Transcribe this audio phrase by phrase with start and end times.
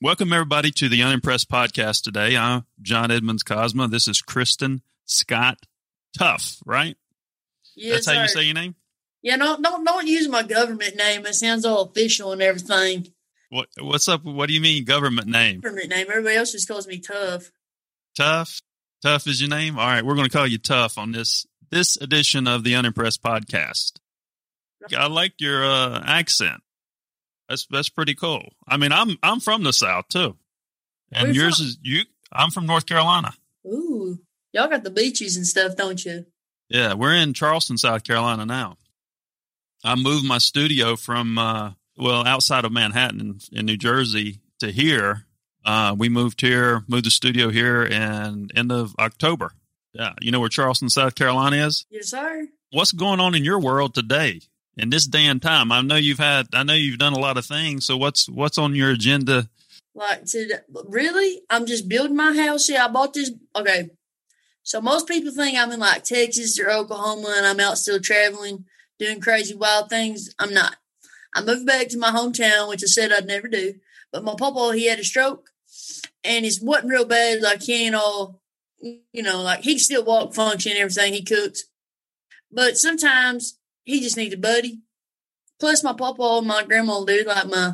[0.00, 2.36] Welcome, everybody, to the Unimpressed podcast today.
[2.36, 3.90] I'm John Edmonds Cosma.
[3.90, 5.58] This is Kristen Scott
[6.16, 6.96] Tough, right?
[7.74, 8.76] Yes, That's how you say your name?
[9.22, 11.26] Yeah, don't don't don't use my government name.
[11.26, 13.08] It sounds all official and everything.
[13.50, 14.22] What, what's up?
[14.22, 15.58] What do you mean, government name?
[15.60, 16.06] Government name.
[16.08, 17.50] Everybody else just calls me tough.
[18.16, 18.60] Tough?
[19.02, 19.80] Tough is your name?
[19.80, 23.20] All right, we're going to call you Tough on this this edition of the Unimpressed
[23.20, 23.94] podcast.
[24.96, 26.62] I like your uh, accent.
[27.48, 28.52] That's that's pretty cool.
[28.66, 30.36] I mean, I'm I'm from the South too,
[31.10, 32.02] and yours is you.
[32.30, 33.32] I'm from North Carolina.
[33.66, 34.18] Ooh,
[34.52, 36.26] y'all got the beaches and stuff, don't you?
[36.68, 38.76] Yeah, we're in Charleston, South Carolina now.
[39.82, 44.70] I moved my studio from uh, well outside of Manhattan in, in New Jersey to
[44.70, 45.24] here.
[45.64, 49.52] Uh, we moved here, moved the studio here, and end of October.
[49.94, 51.86] Yeah, you know where Charleston, South Carolina is.
[51.90, 52.46] Yes, sir.
[52.70, 54.42] What's going on in your world today?
[54.78, 57.36] In this day and time, I know you've had, I know you've done a lot
[57.36, 57.84] of things.
[57.84, 59.48] So what's what's on your agenda?
[59.94, 62.68] Like, to, really, I'm just building my house.
[62.68, 63.32] Yeah, I bought this.
[63.56, 63.90] Okay,
[64.62, 68.66] so most people think I'm in like Texas or Oklahoma, and I'm out still traveling,
[69.00, 70.32] doing crazy wild things.
[70.38, 70.76] I'm not.
[71.34, 73.74] I moved back to my hometown, which I said I'd never do.
[74.12, 75.50] But my papa, he had a stroke,
[76.22, 77.42] and it wasn't real bad.
[77.42, 78.40] Like he ain't all,
[78.80, 81.14] you know, like he still walk, function, everything.
[81.14, 81.64] He cooks,
[82.52, 83.57] but sometimes
[83.88, 84.82] he just needs a buddy.
[85.58, 87.72] Plus, my papa and my grandma, do like my,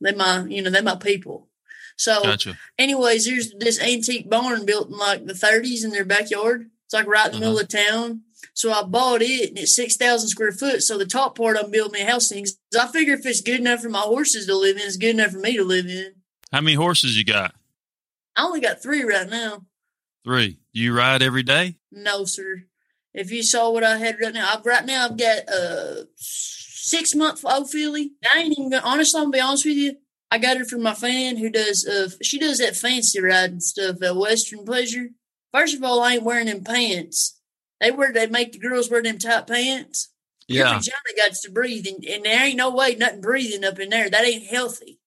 [0.00, 1.48] they my, you know, they my people.
[1.96, 2.58] So, Gotcha.
[2.78, 6.70] anyways, there's this antique barn built in like the 30s in their backyard.
[6.86, 7.64] It's like right in the middle uh-huh.
[7.64, 8.22] of town.
[8.54, 10.82] So I bought it and it's 6,000 square foot.
[10.82, 12.44] So the top part I'm building me a house in.
[12.78, 15.32] I figure if it's good enough for my horses to live in, it's good enough
[15.32, 16.14] for me to live in.
[16.50, 17.54] How many horses you got?
[18.36, 19.66] I only got three right now.
[20.24, 20.60] Three.
[20.72, 21.76] Do you ride every day?
[21.92, 22.64] No, sir.
[23.14, 27.14] If you saw what I had right now, I've right now I've got a six
[27.14, 28.12] month old filly.
[28.34, 29.96] I ain't even gonna honestly, I'm gonna be honest with you.
[30.30, 34.02] I got her from my fan who does uh she does that fancy riding stuff,
[34.02, 35.10] at Western Pleasure.
[35.52, 37.38] First of all, I ain't wearing them pants.
[37.80, 40.10] They wear they make the girls wear them tight pants.
[40.48, 40.74] Your Yeah.
[40.78, 44.10] vagina got to breathe, and, and there ain't no way nothing breathing up in there.
[44.10, 44.98] That ain't healthy.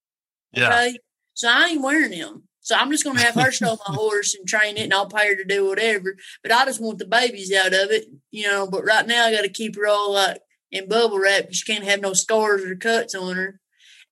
[0.53, 0.69] Yeah.
[0.69, 0.97] Okay.
[1.33, 2.46] So I ain't wearing them.
[2.67, 5.29] So I'm just gonna have her show my horse and train it and I'll pay
[5.29, 6.17] her to do whatever.
[6.43, 8.67] But I just want the babies out of it, you know.
[8.69, 11.85] But right now I gotta keep her all like in bubble wrap because she can't
[11.85, 13.61] have no scars or cuts on her.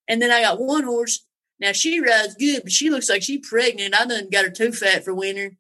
[0.08, 1.26] And then I got one horse.
[1.60, 3.94] Now she rides good, but she looks like she pregnant.
[3.94, 5.58] I done got her too fat for winter.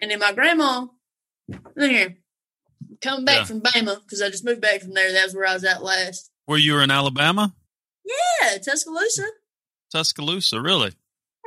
[0.00, 0.86] And then my grandma,
[1.74, 2.18] look here,
[3.02, 3.44] coming back Yeah.
[3.46, 5.10] from Bama because I just moved back from there.
[5.10, 6.30] That was where I was at last.
[6.46, 7.52] Where you were in Alabama?
[8.04, 9.24] Yeah, Tuscaloosa.
[9.92, 10.92] Tuscaloosa, really?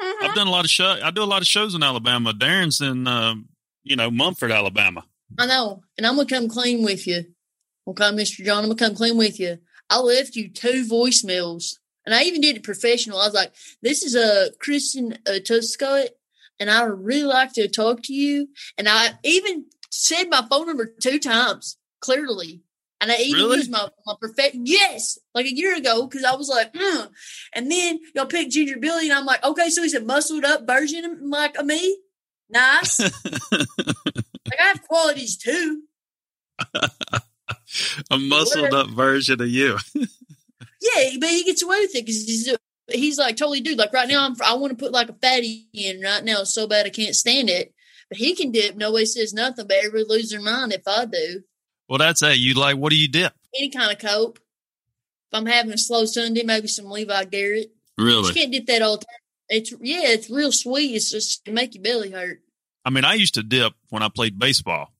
[0.03, 0.29] Mhm.
[0.29, 0.97] I've done a lot of show.
[1.03, 2.33] I do a lot of shows in Alabama.
[2.33, 3.49] Darren's in, um,
[3.83, 5.03] you know, Munford, Alabama.
[5.37, 5.83] I know.
[5.97, 7.25] And I'm gonna come clean with you.
[7.87, 8.45] Okay, Mr.
[8.45, 9.59] John, I'm gonna come clean with you.
[9.89, 11.77] I left you two voicemails.
[12.05, 13.19] And I even did it professional.
[13.19, 16.09] I was like, this is a Kristen uh, Tuscott,
[16.59, 18.49] and I would really like to talk to you.
[18.77, 22.61] And I even said my phone number two times clearly.
[23.03, 23.57] And I even Really?
[23.57, 27.09] used my, my perfect yes, like a year ago, because I was like, mm.
[27.51, 30.65] and then y'all picked Ginger Billy, and I'm like, okay, so he's a muscled up
[30.65, 31.97] version of- like of me.
[32.49, 32.99] Nice.
[33.51, 35.81] like I have qualities too.
[38.09, 39.77] a muscled up version of you.
[40.95, 42.53] Yeah, but he gets away with it because he's
[42.91, 43.77] he's like totally dude.
[43.77, 46.67] Like right now, I'm I want to put like a fatty in right now so
[46.67, 47.73] bad I can't stand it.
[48.09, 48.75] But he can dip.
[48.75, 49.65] Nobody says nothing.
[49.65, 51.41] But everybody lose their mind if I do
[51.93, 52.39] Well, that's it.
[52.39, 53.33] You like, what do you dip?
[53.55, 54.39] any kind of cope.
[55.31, 57.71] If I'm having a slow Sunday, maybe some Levi Garrett.
[57.99, 58.29] Really?
[58.29, 59.19] You can't dip that all the time.
[59.47, 60.95] It's yeah, it's real sweet.
[60.95, 62.41] It's just to make your belly hurt.
[62.83, 64.91] I mean, I used to dip when I played baseball.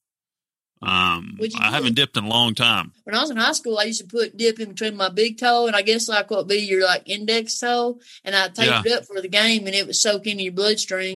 [0.84, 2.92] Um, I haven't dipped in a long time.
[3.06, 5.40] When I was in high school, I used to put dip in between my big
[5.40, 8.86] toe and I guess like what would be your like index toe, and I taped
[8.86, 11.16] it up for the game, and it would soak into your bloodstream.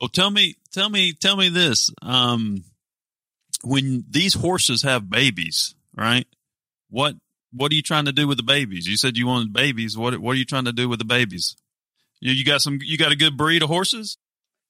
[0.00, 1.90] Well, tell me, tell me, tell me this.
[2.02, 2.64] Um,
[3.62, 6.26] when these horses have babies, right?
[6.90, 7.16] What
[7.52, 8.86] what are you trying to do with the babies?
[8.86, 9.96] You said you wanted babies.
[9.96, 11.56] What what are you trying to do with the babies?
[12.20, 12.78] You, you got some.
[12.82, 14.18] You got a good breed of horses.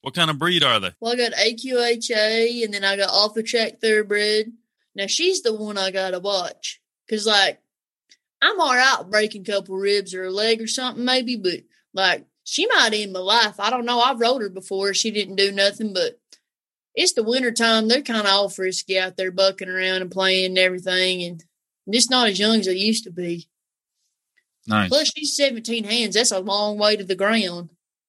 [0.01, 0.93] What kind of breed are they?
[1.01, 4.53] Well, I got AQHA, and then I got off-the-track Thoroughbred.
[4.95, 7.61] Now she's the one I gotta watch because, like,
[8.41, 11.61] I'm all right breaking a couple ribs or a leg or something, maybe, but
[11.93, 13.61] like she might end my life.
[13.61, 14.01] I don't know.
[14.01, 14.95] I've rode her before.
[14.95, 16.19] She didn't do nothing, but
[16.95, 17.89] it's the winter time.
[17.89, 21.45] They're kind of all frisky out there, bucking around and playing and everything, and
[21.93, 23.49] just not as young as they used to be.
[24.67, 24.89] Nice.
[24.89, 26.15] Plus, she's 17 hands.
[26.15, 27.69] That's a long way to the ground.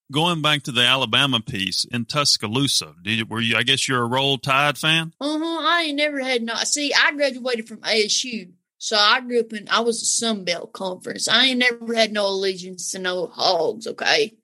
[0.10, 3.58] Going back to the Alabama piece in Tuscaloosa, did you, were you?
[3.58, 5.14] I guess you're a Roll Tide fan.
[5.20, 5.68] Uh huh.
[5.68, 6.56] I ain't never had no.
[6.64, 9.68] See, I graduated from ASU, so I grew up in.
[9.70, 11.28] I was a Sun Belt conference.
[11.28, 13.86] I ain't never had no allegiance to no hogs.
[13.86, 14.38] Okay.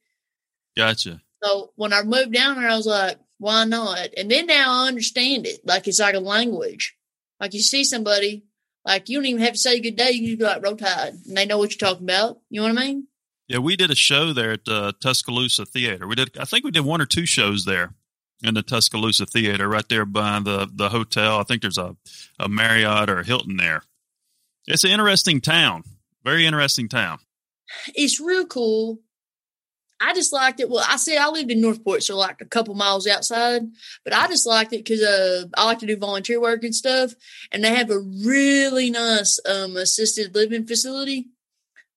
[0.76, 1.22] Gotcha.
[1.42, 4.10] So when I moved down there, I was like, why not?
[4.18, 5.62] And then now I understand it.
[5.66, 6.98] Like it's like a language.
[7.40, 8.44] Like you see somebody,
[8.86, 10.12] like you don't even have to say good day.
[10.12, 11.14] You can just be like, roll tide.
[11.28, 12.40] And they know what you're talking about.
[12.50, 13.08] You know what I mean?
[13.48, 16.08] Yeah, we did a show there at the Tuscaloosa Theater.
[16.08, 16.38] We did.
[16.38, 17.94] I think we did one or two shows there
[18.44, 21.40] in the Tuscaloosa Theater, right there by the the hotel.
[21.40, 21.96] I think there's a
[22.40, 23.84] a Marriott or a Hilton there.
[24.68, 25.84] It's an interesting town.
[26.24, 27.20] Very interesting town.
[27.94, 29.00] It's real cool.
[30.02, 30.70] I just liked it.
[30.70, 33.62] Well, I said I lived in Northport, so like a couple miles outside,
[34.04, 37.14] but I just liked it because uh, I like to do volunteer work and stuff.
[37.52, 41.28] And they have a really nice um, assisted living facility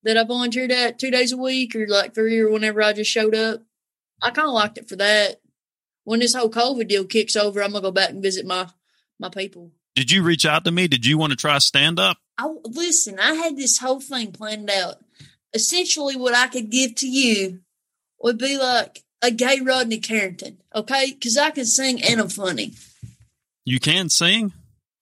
[0.05, 3.11] that I volunteered at two days a week or like three or whenever I just
[3.11, 3.63] showed up.
[4.23, 5.41] I kind of liked it for that.
[6.05, 8.69] When this whole COVID deal kicks over, I'm gonna go back and visit my
[9.19, 9.73] my people.
[9.95, 10.87] Did you reach out to me?
[10.87, 12.19] Did you want to try stand up?
[12.39, 13.19] I listen.
[13.19, 14.97] I had this whole thing planned out.
[15.53, 17.61] Essentially, what I could give to you
[18.21, 21.13] would be like a gay Rodney Carrington, okay?
[21.13, 22.75] Because I can sing and I'm funny.
[23.65, 24.53] You can sing.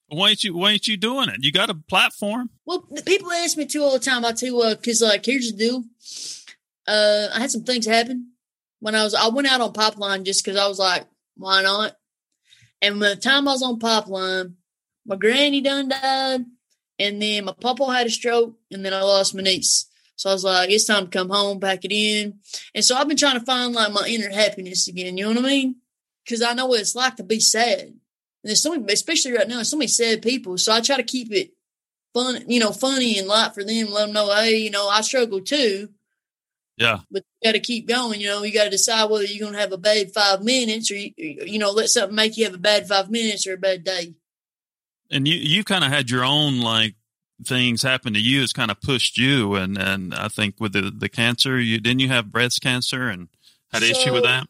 [0.09, 0.55] Why ain't you?
[0.55, 1.43] Why ain't you doing it?
[1.43, 2.49] You got a platform.
[2.65, 4.25] Well, people ask me to all the time.
[4.25, 5.83] I tell you what, because like here's the deal.
[6.87, 8.31] Uh, I had some things happen
[8.79, 9.13] when I was.
[9.13, 11.05] I went out on pipeline just because I was like,
[11.35, 11.97] why not?
[12.81, 14.55] And by the time I was on pipeline,
[15.05, 16.45] my granny done died,
[16.99, 19.87] and then my papa had a stroke, and then I lost my niece.
[20.15, 22.39] So I was like, it's time to come home, pack it in.
[22.73, 25.15] And so I've been trying to find like my inner happiness again.
[25.15, 25.75] You know what I mean?
[26.25, 27.81] Because I know what it's like to be sad.
[27.81, 27.99] And
[28.43, 30.57] there's so many, especially right now, so many sad people.
[30.57, 31.51] So I try to keep it
[32.15, 33.91] fun, you know, funny and light for them.
[33.91, 35.89] Let them know, hey, you know, I struggle too.
[36.77, 36.99] Yeah.
[37.11, 38.19] But you got to keep going.
[38.19, 40.89] You know, you got to decide whether you're going to have a bad five minutes
[40.89, 43.57] or, you, you know, let something make you have a bad five minutes or a
[43.57, 44.15] bad day.
[45.11, 46.95] And you, you kind of had your own like
[47.45, 48.41] things happen to you.
[48.43, 49.55] It's kind of pushed you.
[49.55, 53.27] And, and I think with the, the cancer, you didn't you have breast cancer and
[53.71, 54.47] had an issue with that?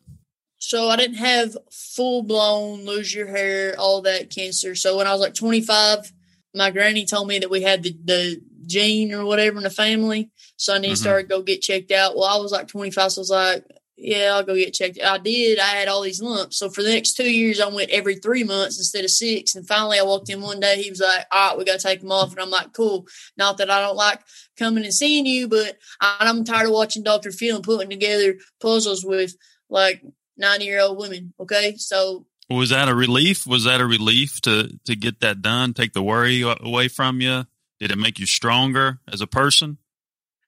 [0.57, 4.73] So I didn't have full blown lose your hair, all that cancer.
[4.73, 6.11] So when I was like 25,
[6.55, 10.31] my granny told me that we had the, the gene or whatever in the family.
[10.55, 10.95] So I need Mhm.
[10.95, 12.15] to start go get checked out.
[12.15, 13.65] Well, I was like 25, so I was like,
[13.97, 14.99] yeah, I'll go get checked.
[15.03, 15.57] I did.
[15.57, 16.57] I had all these lumps.
[16.57, 19.55] So for the next two years, I went every three months instead of six.
[19.55, 20.81] And finally, I walked in one day.
[20.81, 22.31] He was like, all right, we got to take them off.
[22.31, 23.07] And I'm like, cool.
[23.37, 24.21] Not that I don't like
[24.55, 27.31] coming and seeing you, but I'm tired of watching Dr.
[27.31, 29.35] Phil and putting together puzzles with
[29.67, 30.03] like
[30.37, 31.33] 90 year old women.
[31.39, 31.75] Okay.
[31.77, 33.47] So Was that a relief?
[33.47, 35.73] Was that a relief to, to get that done?
[35.73, 37.45] Take the worry away from you?
[37.79, 39.79] Did it make you stronger as a person?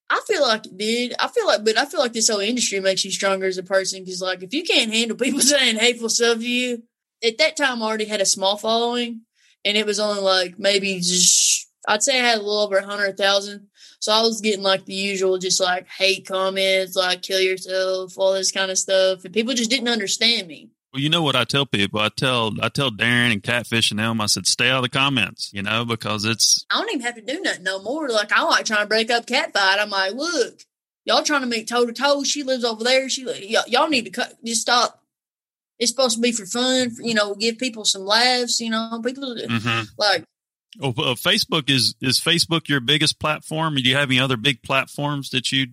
[0.09, 1.13] I feel like it did.
[1.19, 3.63] I feel like, but I feel like this whole industry makes you stronger as a
[3.63, 4.05] person.
[4.05, 6.83] Cause like, if you can't handle people saying hateful stuff to you,
[7.23, 9.21] at that time I already had a small following
[9.65, 12.85] and it was only like maybe just, I'd say I had a little over a
[12.85, 13.67] hundred thousand.
[13.99, 18.33] So I was getting like the usual, just like hate comments, like kill yourself, all
[18.33, 19.25] this kind of stuff.
[19.25, 20.69] And people just didn't understand me.
[20.93, 21.99] Well, you know what I tell people?
[21.99, 24.19] I tell I tell Darren and Catfish and them.
[24.21, 26.65] I said, stay out of the comments, you know, because it's.
[26.71, 28.09] I don't even have to do nothing no more.
[28.09, 29.77] Like I like trying to break up cat fight.
[29.79, 30.61] I'm like, look,
[31.05, 32.23] y'all trying to meet toe to toe.
[32.23, 33.07] She lives over there.
[33.07, 34.33] She y- y'all need to cut.
[34.43, 35.03] Just stop.
[35.77, 36.89] It's supposed to be for fun.
[36.89, 38.59] For, you know, give people some laughs.
[38.59, 39.87] You know, people Mhm.
[39.97, 40.23] like
[40.81, 43.75] Oh, uh, Facebook is is Facebook your biggest platform?
[43.75, 45.67] Do you have any other big platforms that you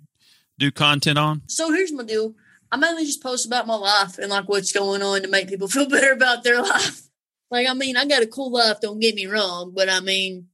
[0.58, 1.42] do content on?
[1.48, 2.34] So here's my deal.
[2.72, 5.68] I mainly just post about my life and like what's going on to make people
[5.74, 7.02] feel better about their life.
[7.50, 10.48] Like, I mean, I got a cool life, don't get me wrong, but I mean,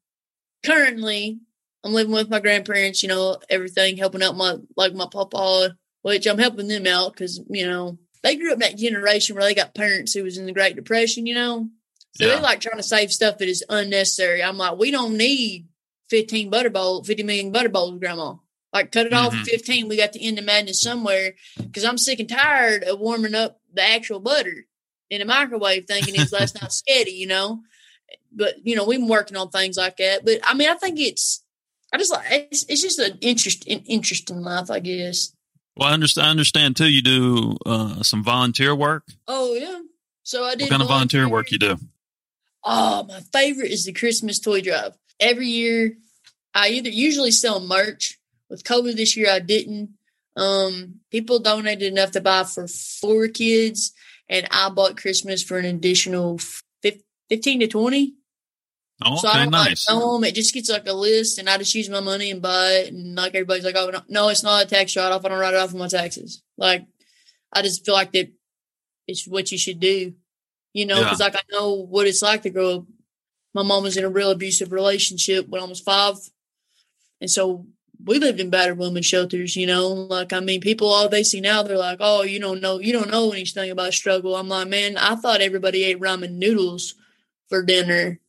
[0.65, 1.41] currently
[1.85, 6.27] I'm living with my grandparents, you know, everything, helping out my, like my papa, which
[6.27, 9.55] I'm helping them out because, you know, they grew up in that generation where they
[9.55, 11.69] got parents who was in the Great Depression, you know?
[12.15, 12.37] So Yeah.
[12.37, 14.43] they like trying to save stuff that is unnecessary.
[14.43, 15.67] I'm like, we don't need
[16.11, 18.35] 15 butter bowl, 50 million butter bowls, grandma.
[18.73, 19.41] Like, cut it off Mhm.
[19.43, 19.89] at 15.
[19.89, 23.61] We got the end of madness somewhere because I'm sick and tired of warming up
[23.73, 24.67] the actual butter
[25.11, 27.61] in a microwave thinking it's less not steady, you know?
[28.35, 30.25] But, you know, we've been working on things like that.
[30.25, 31.43] But I mean, I think it's,
[31.93, 35.33] I just like, it's, it's just an interest, an interest in life, I guess.
[35.77, 36.27] Well, I understand.
[36.27, 36.89] I understand too.
[36.91, 39.05] You do uh, some volunteer work.
[39.29, 39.81] Oh, yeah.
[40.23, 41.79] So I did What kind of volunteer work you do?
[42.65, 44.97] Oh, my favorite is the Christmas toy drive.
[45.19, 45.97] Every year,
[46.55, 48.19] I either usually sell merch.
[48.53, 49.95] With COVID this year, I didn't.
[50.37, 53.95] Um, people donated enough to buy for four kids,
[54.29, 56.39] and I bought Christmas for an additional
[57.31, 58.13] fifteen to twenty.
[59.03, 59.89] Oh, so I don't nice.
[59.89, 60.23] like home.
[60.25, 62.93] It just gets like a list, and I just use my money and buy it.
[62.93, 65.25] And like everybody's like, "Oh no, no it's not a tax write off.
[65.25, 66.85] I don't write it off on my taxes." Like,
[67.55, 68.31] I just feel like that
[69.09, 70.13] it's what you should do,
[70.75, 71.05] you know, Yeah.
[71.05, 72.85] because like I know what it's like to grow up.
[73.55, 76.17] My mom was in a real abusive relationship when I was five,
[77.19, 77.67] and so
[78.05, 79.57] we lived in battered women shelters.
[79.57, 82.61] You know, like I mean, people all they see now, they're like, "Oh, you don't
[82.61, 86.33] know, you don't know anything about struggle." I'm like, man, I thought everybody ate ramen
[86.33, 86.95] noodles
[87.49, 88.21] for dinner.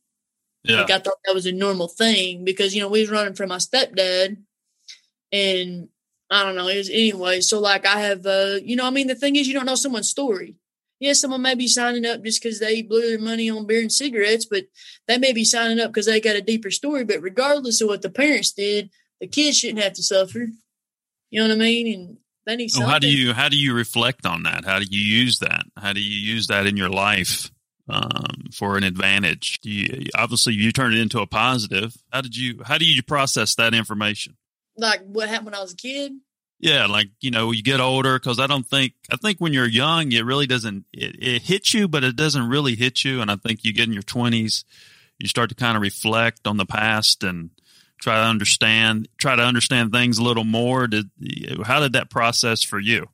[0.62, 0.80] yeah.
[0.80, 3.48] Like I thought that was a normal thing because you know we was running from
[3.48, 4.36] my stepdad,
[5.32, 5.88] and
[6.30, 6.68] I don't know.
[6.68, 7.40] It was anyway.
[7.40, 9.74] So like I have, uh, you know, I mean the thing is you don't know
[9.74, 10.56] someone's story.
[11.00, 13.92] Yes, someone may be signing up just because they blew their money on beer and
[13.92, 14.64] cigarettes, but
[15.06, 17.04] they may be signing up because they got a deeper story.
[17.04, 18.90] But regardless of what the parents did,
[19.20, 20.46] the kids shouldn't have to suffer.
[21.30, 21.94] You know what I mean?
[21.94, 22.16] And
[22.46, 22.90] they need So something.
[22.92, 24.64] how do you how do you reflect on that?
[24.64, 25.64] How do you use that?
[25.76, 27.50] How do you use that in your life
[27.88, 29.60] um, for an advantage?
[29.60, 31.96] Do you, obviously, you turn it into a positive.
[32.12, 34.36] How did you how do you process that information?
[34.76, 36.12] like what happened when I was a kid?
[36.60, 39.68] Yeah, like you know, you get older because I don't think I think when you're
[39.68, 43.20] young, it really doesn't it, it hits you, but it doesn't really hit you.
[43.20, 44.64] And I think you get in your twenties,
[45.18, 47.50] you start to kind of reflect on the past and
[48.00, 50.86] try to understand try to understand things a little more.
[50.86, 51.10] Did
[51.64, 53.08] how did that process for you?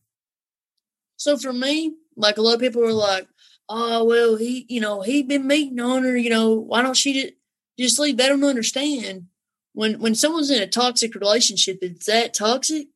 [1.16, 3.28] So for me, like a lot of people were like,
[3.68, 6.16] "Oh well, he, you know, he been meeting on her.
[6.16, 7.32] You know, why don't she ju-
[7.78, 9.26] just leave?" They don't understand
[9.72, 12.88] when when someone's in a toxic relationship it's that toxic,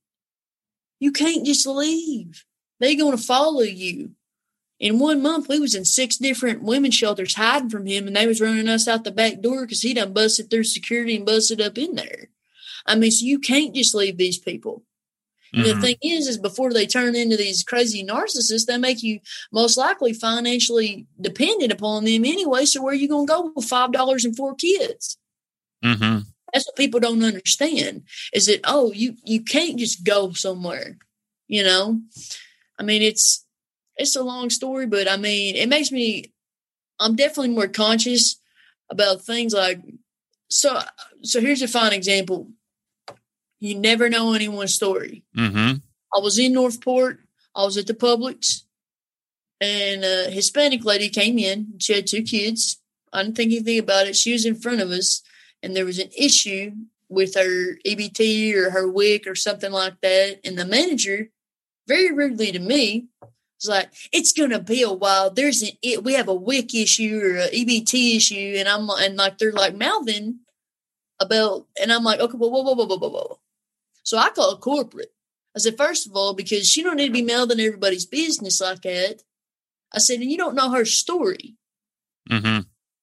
[0.99, 2.45] you can't just leave.
[2.81, 4.12] They're going to follow you.
[4.81, 8.26] In one month, we was in six different women's shelters hiding from him, and they
[8.26, 11.61] was running us out the back door because he done busted through security and busted
[11.61, 12.28] up in there.
[12.87, 14.83] I mean, so you can't just leave these people.
[15.54, 15.64] Mhm.
[15.64, 19.21] the thing is, is before they turn into these crazy narcissists, they make you
[19.52, 22.64] most likely financially dependent upon them anyway.
[22.64, 25.16] So where are you going to go with five dollars and four kids?
[25.85, 26.25] Mhm.
[26.52, 28.02] That's what people don't understand.
[28.33, 30.99] Is that oh, you you can't just go somewhere.
[31.47, 32.00] You know,
[32.76, 33.43] I mean it's
[33.96, 36.32] it's a long story, but I mean it makes me.
[37.00, 38.40] I'm definitely more conscious
[38.90, 39.80] about things like
[40.48, 40.80] so.
[41.22, 42.48] So here's a fine example.
[43.60, 45.24] You never know anyone's story.
[45.36, 45.82] Mhm.
[46.14, 47.20] I was in Northport.
[47.54, 48.62] I was at the Publix,
[49.60, 51.74] and a Hispanic lady came in.
[51.78, 52.78] She had two kids.
[53.12, 54.16] I didn't think anything about it.
[54.16, 55.22] She was in front of us,
[55.62, 56.72] and there was an issue
[57.08, 60.40] with her EBT or her WIC or something like that.
[60.44, 61.30] And the manager,
[61.86, 63.06] very rudely to me,
[63.64, 65.30] was like, "It's gonna be a while.
[65.30, 69.16] There's an it, we have a WIC issue or a EBT issue," and I'm and
[69.16, 70.40] like they're like mouthing
[71.21, 73.40] about, and I'm like, "Okay, whoa, whoa, whoa, whoa, whoa, whoa, whoa."
[74.02, 75.12] So I called corporate.
[75.56, 78.83] I said, first of all, because she don't need to be melding everybody's business like
[78.83, 79.23] that.
[79.92, 81.56] I said, and you don't know her story.
[82.30, 82.61] Mm-hmm.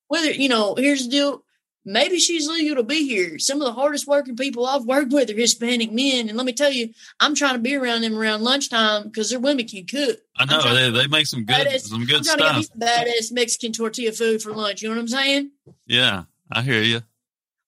[0.08, 1.44] Whether, you know, here's the deal.
[1.84, 3.40] Maybe she's legal to be here.
[3.40, 6.30] Some of the hardest working people I've worked with are Hispanic men.
[6.30, 9.40] And let me tell you, I'm trying to be around them around lunchtime because their
[9.40, 10.20] women can cook.
[10.38, 12.56] I know I'm they, they make some good Badass- some I'm good trying to get
[12.56, 12.80] me stuff.
[12.80, 14.82] some badass Mexican tortilla food for lunch.
[14.84, 15.52] You know what I'm saying?
[15.88, 17.02] Yeah, I hear you.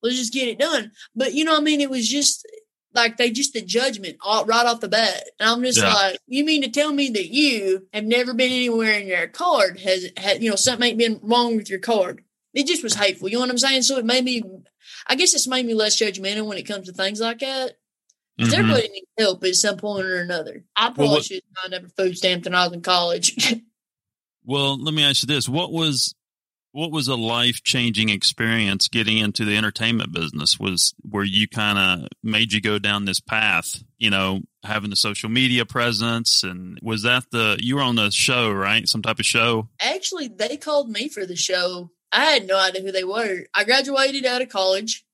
[0.03, 0.91] let's just get it done.
[1.15, 2.45] But you know, what I mean, it was just
[2.93, 5.23] like they just the judgment all, right off the bat.
[5.39, 5.91] And I'm just Yeah.
[5.91, 9.79] like, you mean to tell me that you have never been anywhere in your card
[9.79, 12.23] has had you know something ain't been wrong with your card?
[12.53, 13.29] It just was hateful.
[13.29, 13.81] You know what I'm saying?
[13.83, 14.43] So it made me.
[15.07, 17.77] I guess it's made me less judgmental when it comes to things like that.
[18.39, 18.53] Mhm.
[18.53, 20.63] Everybody needs help at some point or another.
[20.75, 23.35] I probably what- should have signed up for food stamps when I was in college.
[24.45, 26.13] Well, let me ask you this: what was
[26.73, 30.59] what was a life changing experience getting into the entertainment business?
[30.59, 33.81] Was where you kind of made you go down this path?
[33.99, 38.11] You know, having the social media presence, and was that the you were on the
[38.11, 38.85] show, right?
[38.87, 39.69] Some type of show.
[39.79, 41.91] Actually, they called me for the show.
[42.13, 43.45] I had no idea who they were.
[43.55, 45.05] I graduated out of college,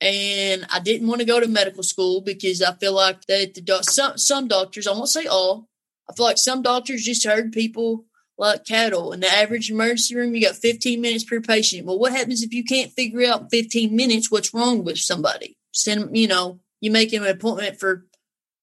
[0.00, 3.60] and I didn't want to go to medical school because I feel like that the
[3.60, 5.68] doc- some some doctors, I won't say all,
[6.08, 8.04] I feel like some doctors just herd people
[8.38, 9.12] like cattle.
[9.12, 11.84] In the average emergency room, you got 15 minutes per patient.
[11.84, 15.56] Well, what happens if you can't figure out in 15 minutes what's wrong with somebody?
[15.72, 18.06] Send you know, you make an appointment for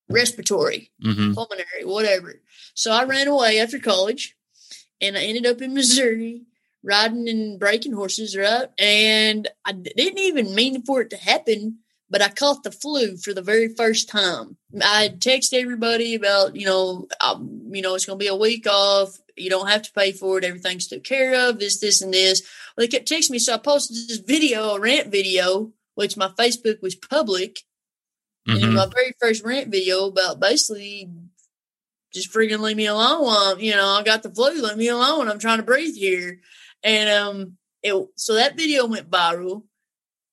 [0.09, 2.41] respiratory hmm pulmonary, whatever.
[2.73, 4.37] So I ran away after college
[5.01, 6.43] and I ended up in Missouri
[6.85, 8.67] riding and breaking horses, right?
[8.77, 13.33] And I didn't even mean for it to happen, but I caught the flu for
[13.33, 14.57] the very first time.
[14.81, 18.67] I texted everybody about, you know, um, you know, it's going to be a week
[18.69, 19.17] off.
[19.35, 20.43] You don't have to pay for it.
[20.45, 21.59] Everything's took care of.
[21.59, 22.41] This, this, and this.
[22.77, 26.27] Well, they kept texting me, so I posted this video, a rant video, which my
[26.27, 27.59] Facebook was public.
[28.47, 31.09] And in hmm my very first rant video about basically
[32.13, 33.23] just freaking leave me alone.
[33.23, 34.61] while, you know, I got the flu.
[34.61, 35.27] Leave me alone.
[35.27, 36.39] I'm trying to breathe here.
[36.85, 39.63] And um, it so that video went viral.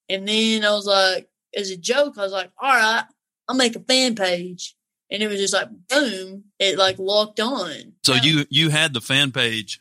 [0.08, 3.04] And then I was like, as a joke, I was like, all right,
[3.48, 4.76] I'll make a fan page.
[5.10, 7.94] And it was just like boom, it like locked on.
[8.04, 9.80] So you you had the fan page.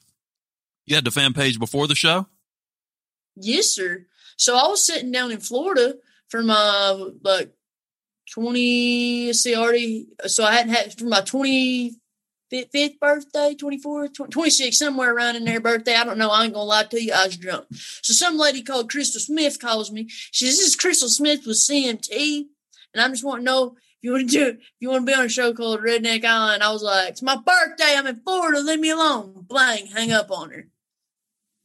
[0.85, 2.27] You had the fan page before the show.
[3.35, 4.07] Yes, sir.
[4.37, 5.95] So I was sitting down in Florida
[6.29, 7.53] for my like
[8.33, 9.33] twenty.
[9.33, 10.07] See, already.
[10.25, 12.00] So I hadn't had for my twenty
[12.51, 15.95] fifth birthday, 24th, 26th, somewhere around in there birthday.
[15.95, 16.29] I don't know.
[16.29, 17.13] I ain't gonna lie to you.
[17.13, 17.65] I was drunk.
[17.71, 20.07] So some lady called Crystal Smith calls me.
[20.09, 22.47] She says, "This is Crystal Smith with CMT,"
[22.93, 23.75] and I just want to know.
[24.03, 26.25] If you want to do, if you want to be on a show called Redneck
[26.25, 27.95] Island, I was like, "It's my birthday.
[27.95, 28.59] I'm in Florida.
[28.59, 30.67] Leave me alone." Blang, hang up on her.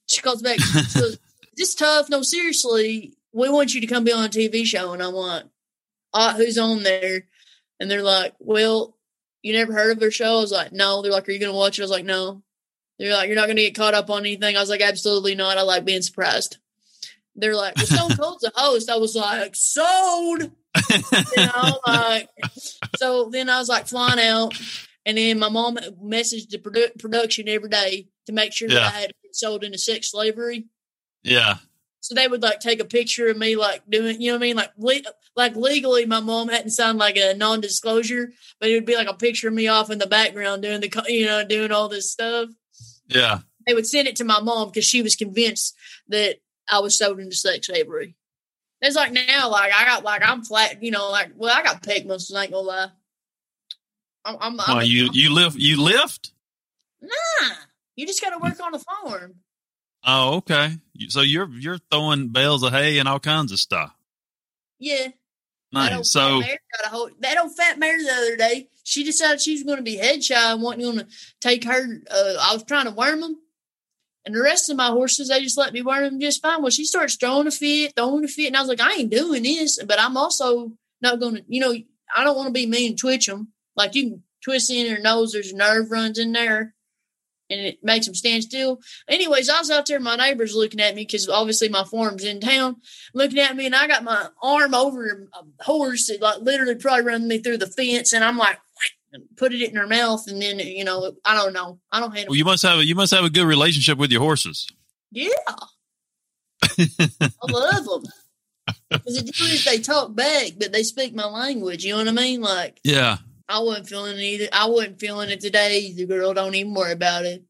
[0.09, 0.59] She calls back.
[0.61, 1.19] She goes,
[1.57, 2.09] this tough.
[2.09, 4.93] No, seriously, we want you to come be on a TV show.
[4.93, 5.45] And I'm like,
[6.13, 7.27] uh, who's on there?
[7.81, 8.96] And they're like, well,
[9.47, 10.39] you never heard of their show?
[10.39, 11.01] I was like, no.
[11.03, 11.83] They're like, are you going to watch it?
[11.83, 12.43] I was like, no.
[12.99, 14.57] They're like, you're not going to get caught up on anything.
[14.57, 15.59] I was like, absolutely not.
[15.59, 16.59] I like being surprised.
[17.35, 18.89] They're like, well, Stone Cold's a host.
[18.91, 20.51] I was like, sold.
[20.91, 22.29] You know, like,
[22.97, 24.55] so then I was like flying out.
[25.05, 28.77] And then my mom messaged the produ- production every day to make sure Yeah.
[28.81, 30.67] that I had been sold into sex slavery.
[31.23, 31.57] Yeah.
[32.07, 34.47] So they would like take a picture of me, like doing, you know what I
[34.47, 34.57] mean?
[34.57, 38.95] Like, le- like legally, my mom hadn't signed like a non-disclosure, but it would be
[38.95, 41.89] like a picture of me off in the background doing the, you know, doing all
[41.89, 42.49] this stuff.
[43.09, 43.41] Yeah.
[43.67, 45.75] They would send it to my mom because she was convinced
[46.07, 46.37] that
[46.71, 48.15] I was sold into sex slavery.
[48.81, 51.83] It's like now, like I got, like I'm flat, you know, like well, I got
[51.83, 52.37] peg muscles.
[52.37, 52.91] I ain't gonna lie.
[54.25, 56.31] I'm, I'm, I'm you you lift you lift.
[57.03, 57.55] nah.
[57.97, 59.37] You just got to work on the farm.
[60.07, 60.71] Oh, okay.
[61.09, 63.93] So you're you're throwing bales of hay and all kinds of stuff.
[64.79, 65.09] Yeah.
[65.73, 66.11] Nice.
[66.11, 69.53] So fat got a hold, that old fat mare the other day, she decided she
[69.53, 71.07] was going to be head shy and wasn't going to
[71.41, 72.01] take her.
[72.09, 73.37] Uh, I was trying to worm them,
[74.25, 76.63] and the rest of my horses they just let me worm them just fine.
[76.63, 79.11] Well, she starts throwing a fit, throwing a fit, and I was like, I ain't
[79.11, 81.75] doing this, but I'm also not going to, you know,
[82.17, 83.49] I don't want to be mean and twitch them.
[83.75, 86.76] Like you can twist in her nose, there's nerve runs in there.
[87.49, 88.81] And it makes them stand still.
[89.09, 90.01] Anyways, I was out there.
[90.01, 92.77] My neighbors looking at me because obviously my farm's in town
[93.15, 97.05] looking at me and I got my arm over a horse that like literally probably
[97.05, 98.59] run me through the fence and I'm like
[99.37, 102.33] put it in her mouth and then you know I don't know I don't handle
[102.33, 104.69] well, you must have a, you must have a good relationship with your horses.
[105.11, 105.29] yeah
[106.79, 108.03] I love them
[108.91, 112.09] because the deal is they talk back but they speak my language you know what
[112.09, 113.19] I mean like Yeah.
[113.49, 116.93] I wasn't feeling it either I wasn't feeling it today either girl don't even worry
[116.93, 117.45] about it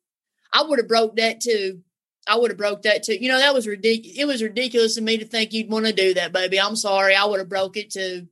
[0.52, 1.82] I would have broke that too
[2.28, 3.14] I would have broke that too.
[3.14, 4.18] You know, that was ridiculous.
[4.18, 6.60] It was ridiculous of me to think you'd want to do that, baby.
[6.60, 7.14] I'm sorry.
[7.14, 8.26] I would have broke it too.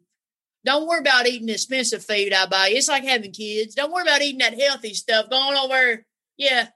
[0.64, 2.70] Don't worry about eating expensive food I buy.
[2.72, 3.74] It's like having kids.
[3.76, 5.30] Don't worry about eating that healthy stuff.
[5.30, 6.04] Going over,
[6.36, 6.68] yeah,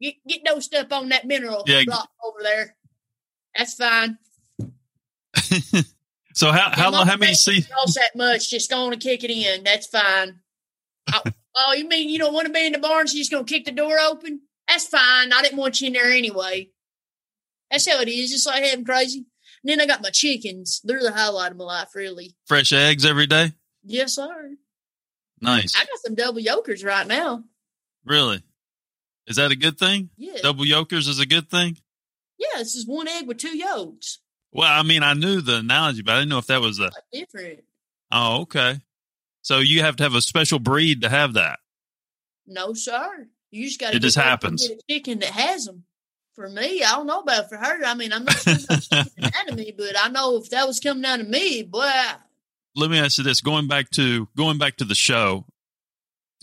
[0.00, 1.82] get get those stuff on that mineral Yeah.
[1.86, 2.76] block over there.
[3.56, 4.18] That's fine.
[6.40, 8.48] So how how long how many see costs that much?
[8.48, 9.62] Just going to kick it in.
[9.62, 10.40] That's fine.
[11.12, 11.22] oh,
[11.54, 13.06] oh, you mean you don't want to be in the barn?
[13.06, 14.40] So you're just going to kick the door open?
[14.66, 15.34] That's fine.
[15.34, 16.70] I didn't want you in there anyway.
[17.70, 18.30] That's how it is.
[18.30, 19.26] Just like having crazy.
[19.62, 20.80] And then I got my chickens.
[20.82, 22.34] They're the highlight of my life, really.
[22.46, 23.52] fresh eggs every day?
[23.84, 24.52] Yes, sir.
[25.42, 25.76] Nice.
[25.76, 27.44] I got some double yolkers right now.
[28.06, 28.42] Really?
[29.26, 30.08] Is that a good thing?
[30.16, 30.38] Yeah.
[30.40, 31.76] Double yolkers is a good thing?
[32.38, 34.20] Yeah, it's just one egg with two yolks.
[34.52, 36.90] Well, I mean, I knew the analogy, but I didn't know if that was a.
[37.12, 37.62] Different.
[38.10, 38.80] Oh, okay.
[39.42, 41.60] So you have to have a special breed to have that.
[42.46, 43.28] No, sir.
[43.50, 44.66] You just got to It just happens.
[44.66, 45.84] Get a chicken that has them.
[46.34, 47.84] For me, I don't know about for her.
[47.84, 48.54] I mean, I'm not sure
[49.18, 51.90] anatomy, but I know if that was coming down to me, boy,
[52.76, 55.44] Let me ask you this: going back to going back to the show,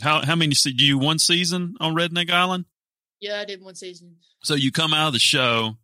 [0.01, 2.65] how how many do you one season on Redneck Island?
[3.21, 4.17] yeah, I did one season.
[4.43, 5.77] So you come out of the show,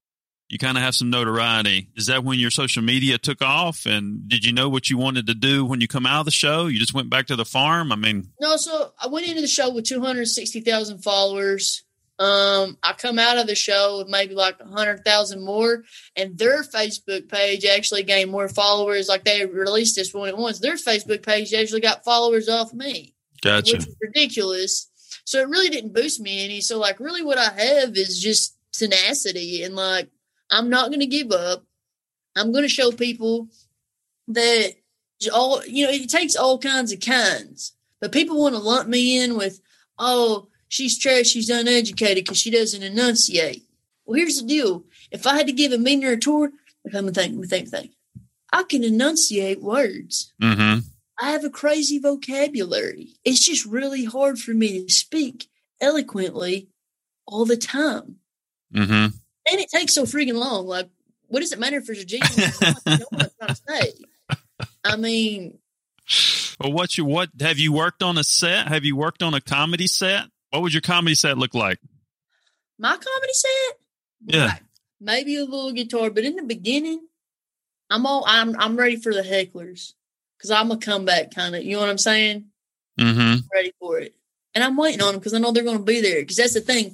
[0.49, 1.89] you kind of have some notoriety.
[1.95, 3.85] Is that when your social media took off?
[3.85, 6.31] And did you know what you wanted to do when you come out of the
[6.31, 6.67] show?
[6.67, 7.91] You just went back to the farm.
[7.91, 11.83] I mean, No, so I went into the show with 260,000 followers.
[12.19, 15.83] Um, I come out of the show with maybe like 100,000 more,
[16.15, 19.09] and their Facebook page actually gained more followers.
[19.09, 20.59] Like they released this one at once.
[20.59, 23.73] Their Facebook page actually got followers off me, gotcha.
[23.73, 24.89] which is ridiculous.
[25.25, 26.61] So it really didn't boost me any.
[26.61, 30.09] So like, really, what I have is just tenacity, and like,
[30.53, 31.63] I'm not going to give up.
[32.35, 33.47] I'm going to show people
[34.27, 34.75] that
[35.33, 37.73] all you know it takes all kinds of kinds.
[37.99, 39.61] But people want to lump me in with
[39.97, 43.65] oh she's trash she's uneducated because she doesn't enunciate.
[44.05, 44.83] Well here's the deal.
[45.11, 46.51] If i had to give a meaner a tour
[46.85, 47.91] me think think think.
[48.51, 50.31] I can enunciate words.
[50.41, 50.79] Mm-hmm.
[51.19, 53.15] i have a crazy vocabulary.
[53.23, 55.49] It's just really hard for me to speak
[55.81, 56.69] eloquently
[57.25, 58.17] all the time.
[58.73, 59.15] Mm-hmm.
[59.49, 60.89] And it takes so freaking long like
[61.27, 62.29] what does it matter if there's a jingle?
[62.37, 63.91] You know what i'm trying to say
[64.83, 65.57] i mean
[66.59, 68.67] Well, what you what have you worked on a set?
[68.67, 70.25] Have you worked on a comedy set?
[70.51, 71.79] What would your comedy set look like?
[72.79, 73.79] my comedy set
[74.25, 74.45] Yeah.
[74.47, 74.61] Right.
[74.99, 77.01] maybe a little guitar but in the beginning
[77.89, 79.93] i'm all i'm i'm ready for the hecklers
[80.37, 82.45] because i'm a comeback kind of you know what i'm saying
[82.99, 83.19] Mm-hmm.
[83.19, 84.13] I'm ready for it
[84.53, 86.53] and i'm waiting on them because i know they're going to be there because that's
[86.53, 86.93] the thing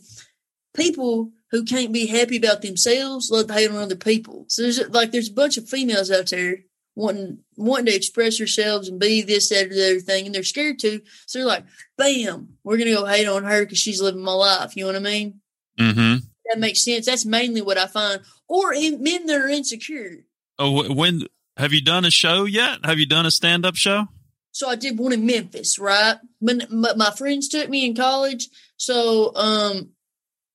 [0.73, 4.79] people who can't be happy about themselves love to hate on other people so there's
[4.89, 6.57] like there's a bunch of females out there
[6.95, 10.43] wanting wanting to express themselves and be this that or the other thing and they're
[10.43, 11.63] scared to so they're like
[11.97, 14.95] bam we're gonna go hate on her because she's living my life you know what
[14.95, 15.39] i mean
[15.79, 16.15] Mm-hmm.
[16.49, 17.05] that makes sense.
[17.05, 18.19] That's mainly what I find.
[18.49, 20.25] Or in, men that are insecure.
[20.57, 21.21] Oh, when
[21.55, 22.79] have you done a show yet?
[22.83, 24.09] Have you done a stand up show?
[24.51, 26.17] So I did one in Memphis, right?
[26.41, 28.49] But my, my friends took me in college.
[28.75, 29.91] So um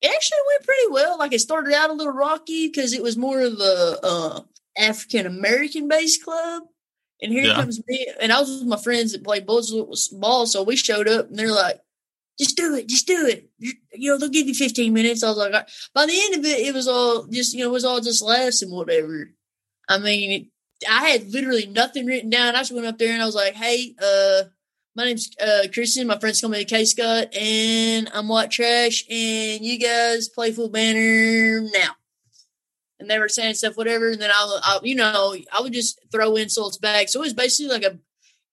[0.07, 1.19] actually went pretty well.
[1.19, 4.41] Like it started out a little rocky because it was more of a uh,
[4.79, 6.63] African American based club.
[7.23, 7.55] And here Yeah.
[7.55, 9.73] comes me, and I was with my friends that played balls,
[10.09, 10.47] ball.
[10.47, 11.81] So we showed up, and they're like,
[12.39, 15.23] "Just do it, just do it." You know, they'll give you fifteen minutes.
[15.23, 15.71] I was like, right.
[15.95, 18.21] by the end of it, it was all just you know, it was all just
[18.23, 19.31] laughs and whatever.
[19.89, 20.51] I mean,
[20.91, 22.55] I had literally nothing written down.
[22.57, 24.43] I just went up there and I was like, "Hey, uh,
[24.97, 26.07] my name's uh, Christian.
[26.07, 29.05] My friends call me K Scott, and I'm white trash.
[29.11, 31.97] And you guys play full banner now."
[33.01, 34.11] And they were saying stuff, whatever.
[34.11, 37.09] And then I, I, you know, I would just throw insults back.
[37.09, 37.99] So it was basically like a,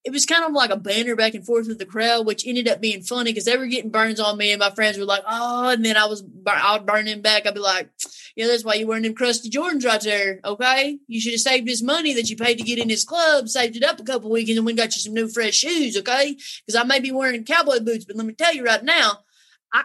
[0.04, 2.67] it was kind of like a banner back and forth with the crowd, which ended
[2.67, 5.23] up being funny because they were getting burns on me, and my friends were like,
[5.27, 7.45] "Oh," and then I was, I would burn them back.
[7.45, 7.89] I'd be like,
[8.36, 10.39] "Yeah, that's why you wearing them crusty Jordans right there.
[10.44, 13.50] Okay, you should have saved this money that you paid to get in this club,
[13.50, 15.98] saved it up a couple weekends, and we got you some new fresh shoes.
[15.98, 19.20] Okay, because I may be wearing cowboy boots, but let me tell you right now,
[19.74, 19.84] I,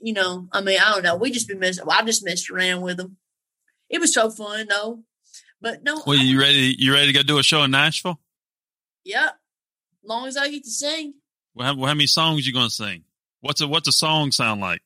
[0.00, 1.16] you know, I mean, I don't know.
[1.16, 1.84] We just been messing.
[1.88, 3.16] I just messed around with them.
[3.90, 5.04] It was so fun though,
[5.60, 6.02] but no.
[6.06, 6.74] Well, you ready?
[6.78, 8.18] You ready to go do a show in Nashville?
[9.04, 9.30] Yeah,
[10.04, 11.14] long as I get to sing.
[11.54, 13.04] Well, how, how many songs you going to sing?
[13.40, 14.80] What's a what's a song sound like?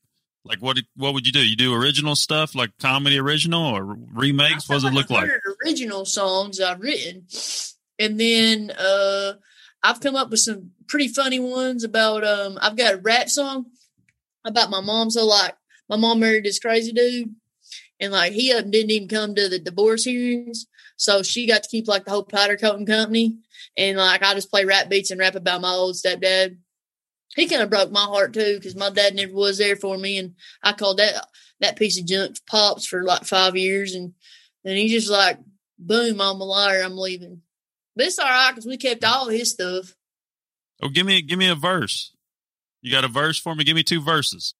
[0.46, 1.46] Like what what would you do?
[1.46, 4.68] You do original stuff like comedy original or remakes?
[4.68, 5.28] What does it look like?
[5.64, 7.26] Original songs I've written,
[7.98, 9.34] and then uh,
[9.82, 12.24] I've come up with some pretty funny ones about.
[12.24, 13.66] Um, I've got a rap song
[14.44, 15.10] about my mom.
[15.10, 15.54] So like,
[15.88, 17.34] my mom married this crazy dude,
[17.98, 21.88] and like he didn't even come to the divorce hearings, so she got to keep
[21.88, 23.38] like the whole powder coating company,
[23.76, 26.58] and like I just play rap beats and rap about my old stepdad.
[27.36, 30.16] He kind of broke my heart too because my dad never was there for me,
[30.16, 31.26] and I called that
[31.60, 34.14] that piece of junk pops for like five years, and
[34.64, 35.38] then he just like,
[35.78, 37.42] boom, I'm a liar, I'm leaving.
[37.94, 39.94] But it's all right because we kept all his stuff.
[40.82, 42.14] Oh, give me give me a verse.
[42.80, 43.64] You got a verse for me?
[43.64, 44.54] Give me two verses.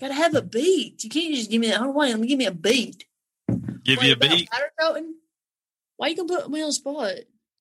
[0.00, 1.04] Gotta have a beat.
[1.04, 1.78] You can't just give me that.
[1.78, 3.04] Hold on, give me a beat.
[3.84, 4.48] Give Wait, you a beat.
[5.96, 7.12] Why you gonna put me on the spot?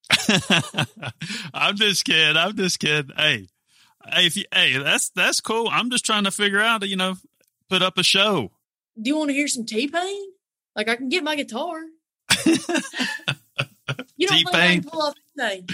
[1.53, 2.35] I'm just kidding.
[2.35, 3.15] I'm just kidding.
[3.15, 3.47] Hey,
[4.07, 5.69] if you, hey, that's that's cool.
[5.71, 7.15] I'm just trying to figure out, you know,
[7.69, 8.51] put up a show.
[9.01, 10.25] Do you want to hear some T Pain?
[10.75, 11.81] Like I can get my guitar.
[14.15, 14.83] You don't T-Pain?
[14.83, 15.67] pull off anything?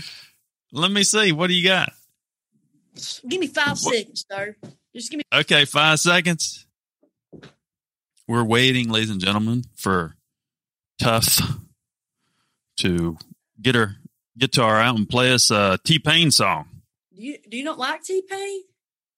[0.72, 1.32] Let me see.
[1.32, 1.92] What do you got?
[3.28, 4.56] Give me five seconds, sir.
[4.96, 5.24] Just give me.
[5.34, 6.66] Okay, five seconds.
[8.28, 10.16] We're waiting, ladies and gentlemen, for
[11.00, 11.40] Tough
[12.78, 13.18] to
[13.62, 13.96] get her
[14.38, 16.79] guitar out and play us a T Pain song.
[17.20, 18.62] Do you do you not like T Pain?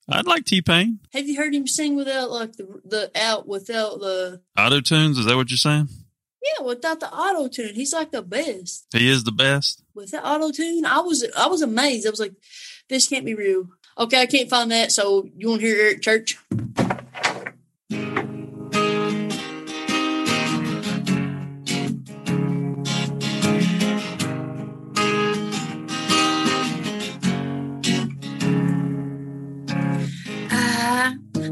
[0.10, 1.00] I'd like T Pain.
[1.14, 5.26] Have you heard him sing without like the the out without the Auto tunes, is
[5.26, 5.88] that what you're saying?
[6.42, 7.76] yeah without the auto tune?
[7.76, 8.88] He's like the best.
[8.92, 9.84] He is the best.
[9.94, 12.08] Without auto tune, I was I was amazed.
[12.08, 12.34] I was like,
[12.90, 13.68] this can't be real.
[14.00, 14.92] Okay, I can't find that.
[14.92, 16.40] So you want to hear Eric Church?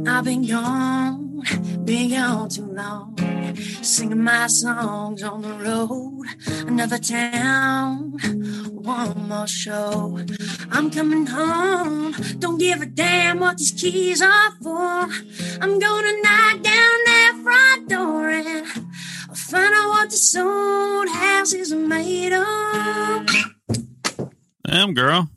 [0.07, 1.41] I've been gone,
[1.85, 3.17] been gone too long.
[3.81, 6.27] Singing my songs on the road,
[6.67, 8.11] another town,
[8.71, 10.19] one more show.
[10.71, 15.07] I'm coming home, don't give a damn what these keys are for.
[15.61, 18.67] I'm gonna knock down that front door and
[19.29, 23.27] I'll find out what this old house is made of.
[24.65, 25.29] Damn, girl.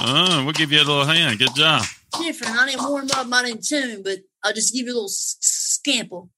[0.00, 1.38] Oh, we'll give you a little hand.
[1.38, 1.84] Good job.
[2.16, 2.56] Different.
[2.56, 6.30] I didn't warm up, I didn't tune, but I'll just give you a little scample.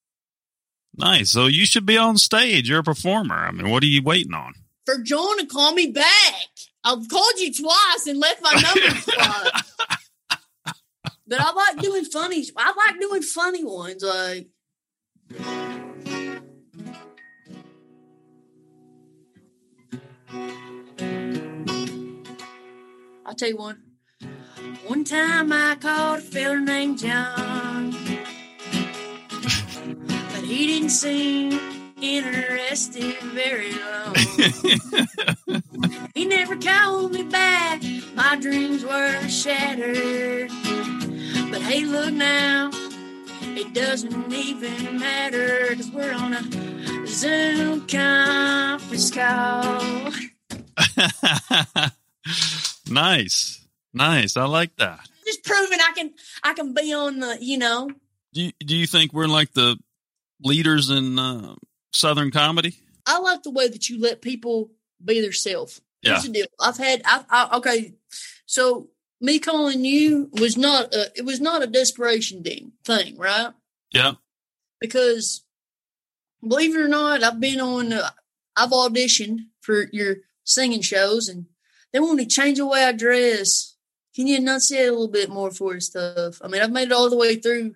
[0.97, 1.31] Nice.
[1.31, 2.69] So you should be on stage.
[2.69, 3.35] You're a performer.
[3.35, 4.55] I mean, what are you waiting on?
[4.85, 6.49] For John to call me back.
[6.83, 9.63] I've called you twice and left my number twice.
[11.31, 12.45] But I like doing funny.
[12.57, 14.03] I like doing funny ones.
[14.03, 14.49] Like
[23.25, 23.81] I'll tell you one.
[24.87, 27.93] One time I called a fella named John,
[30.33, 31.59] but he didn't seem
[32.01, 34.15] interested very long.
[36.15, 37.83] He never called me back.
[38.15, 40.51] My dreams were shattered.
[41.51, 42.71] But hey, look now.
[43.43, 50.13] It doesn't even matter because we're on a Zoom conference call.
[52.91, 53.60] nice.
[53.93, 54.37] Nice.
[54.37, 55.01] I like that.
[55.27, 56.11] Just proving I can
[56.43, 57.91] I can be on the, you know.
[58.33, 59.77] Do you, do you think we're like the
[60.43, 61.55] leaders in uh,
[61.93, 62.77] Southern comedy?
[63.07, 64.71] I like the way that you let people
[65.05, 65.81] be themselves.
[66.03, 66.27] Here's Yeah.
[66.29, 66.47] the deal.
[66.61, 67.95] I've had I, I okay,
[68.47, 68.89] so
[69.21, 73.53] me calling you was not a it was not a desperation thing thing, right?
[73.93, 74.13] Yeah.
[74.81, 75.45] because
[76.47, 78.11] believe it or not, I've been on, uh,
[78.57, 81.47] I've auditioned for your singing shows, and
[81.93, 83.70] they want me to change the way I dress.
[84.15, 86.41] Can you enunciate a little bit more for us stuff?
[86.43, 87.75] I mean, I've made it all the way through,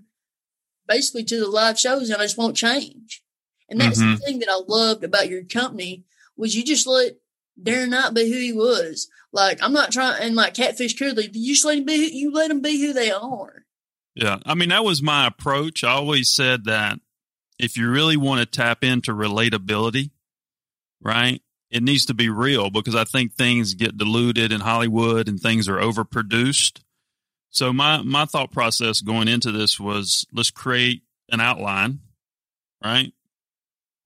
[0.86, 3.22] basically to the live shows, and I just won't change.
[3.68, 4.18] And that's Mhm.
[4.18, 6.04] the thing that I loved about your company
[6.36, 7.16] was you just let
[7.60, 9.08] Darren not be who he was.
[9.32, 12.10] Like I'm not trying, and like Catfish Cooley, you just let him be.
[12.12, 13.64] You let them be who they are.
[14.14, 14.38] Yeah.
[14.44, 15.82] I mean, that was my approach.
[15.82, 17.00] I always said that
[17.58, 20.10] if you really want to tap into relatability,
[21.00, 21.42] right,
[21.74, 25.68] it needs to be real because I think things get diluted in Hollywood and things
[25.68, 26.80] are overproduced.
[27.50, 31.98] So my my thought process going into this was let's create an outline,
[32.82, 33.12] right?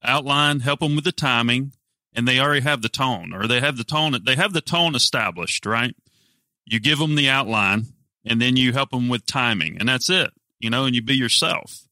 [0.03, 1.73] Outline, help them with the timing,
[2.13, 4.17] and they already have the tone, or they have the tone.
[4.25, 5.95] They have the tone established, right?
[6.65, 7.85] You give them the outline,
[8.25, 10.31] and then you help them with timing, and that's it.
[10.59, 11.87] You know, and you be yourself.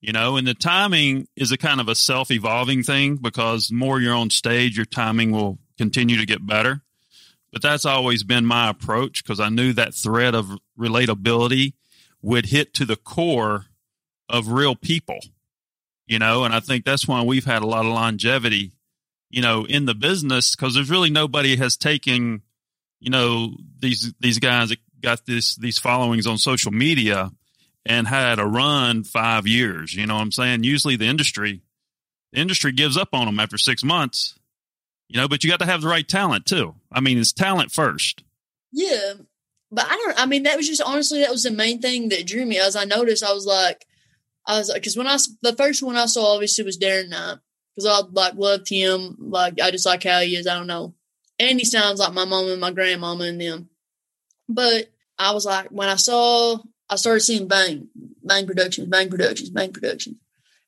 [0.00, 4.00] You know, and the timing is a kind of a self evolving thing because more
[4.00, 6.82] you're on stage, your timing will continue to get better.
[7.52, 11.74] But that's always been my approach because I knew that thread of relatability
[12.22, 13.66] would hit to the core
[14.28, 15.18] of real people,
[16.06, 18.72] you know, and I think that's why we've had a lot of longevity,
[19.28, 22.42] you know, in the business because there's really nobody has taken,
[23.00, 27.30] you know, these these guys that got this these followings on social media
[27.86, 29.94] and had a run five years.
[29.94, 30.64] You know what I'm saying?
[30.64, 31.62] Usually the industry
[32.32, 34.38] the industry gives up on them after six months.
[35.08, 36.76] You know, but you got to have the right talent too.
[36.92, 38.22] I mean, it's talent first.
[38.72, 39.14] Yeah,
[39.72, 40.22] but I don't.
[40.22, 42.58] I mean, that was just honestly that was the main thing that drew me.
[42.58, 43.86] As I noticed, I was like,
[44.46, 47.38] I was like, because when I, the first one I saw obviously was Darren Knight
[47.74, 49.16] because I like loved him.
[49.18, 50.46] Like I just like how he is.
[50.46, 50.94] I don't know,
[51.40, 53.68] and he sounds like my mom and my grandmama and them.
[54.48, 56.58] But I was like, when I saw,
[56.90, 57.88] I started seeing Bang,
[58.24, 60.16] Bang Productions, Bang Productions, Bang Productions,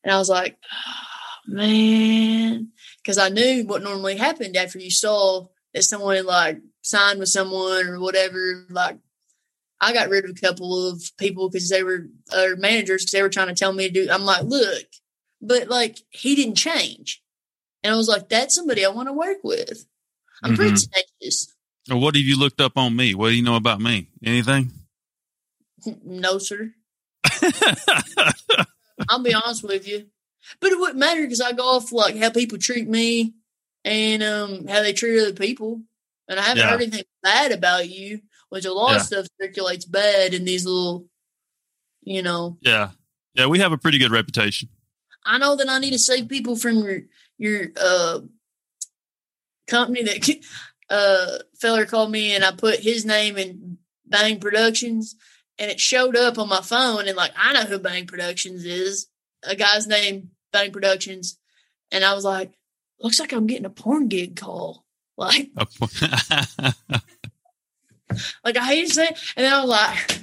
[0.05, 2.69] and I was like, oh, man,
[3.03, 7.89] because I knew what normally happened after you saw that someone like signed with someone
[7.89, 8.65] or whatever.
[8.71, 8.99] Like,
[9.81, 13.23] I got rid of a couple of people because they were or managers because they
[13.23, 14.09] were trying to tell me to do.
[14.09, 14.87] I'm like, look,
[15.41, 17.21] but like he didn't change,
[17.83, 19.87] and I was like, that's somebody I want to work with.
[20.45, 21.03] I'm pretty mm-hmm.
[21.21, 21.53] tenacious.
[21.91, 23.15] Or what have you looked up on me?
[23.15, 24.09] What do you know about me?
[24.25, 24.71] Anything?
[26.05, 26.73] No, sir.
[29.09, 30.07] I'll be honest with you,
[30.61, 33.35] but it wouldn't matter because I go off like how people treat me
[33.85, 35.83] and um how they treat other people,
[36.29, 36.71] and I haven't Yeah.
[36.71, 38.21] heard anything bad about you.
[38.49, 38.97] Which a lot Yeah.
[38.97, 41.07] of stuff circulates bad in these little,
[42.03, 42.59] you know.
[42.61, 42.91] Yeah.
[43.35, 44.69] Yeah, we have a pretty good reputation.
[45.25, 47.01] I know that I need to save people from your
[47.39, 48.21] your uh
[49.67, 50.45] company that
[50.91, 55.17] uh feller called me and I put his name in Bang Productions
[55.63, 59.07] and it showed up on my phone and like I know who Bang Productions is.
[59.45, 61.39] A guy's name Bang Productions.
[61.93, 62.53] And I was like,
[63.01, 64.85] looks like I'm getting a porn gig call.
[65.19, 65.51] Like
[68.43, 69.19] like I hate to say it.
[69.37, 70.21] And then I was like,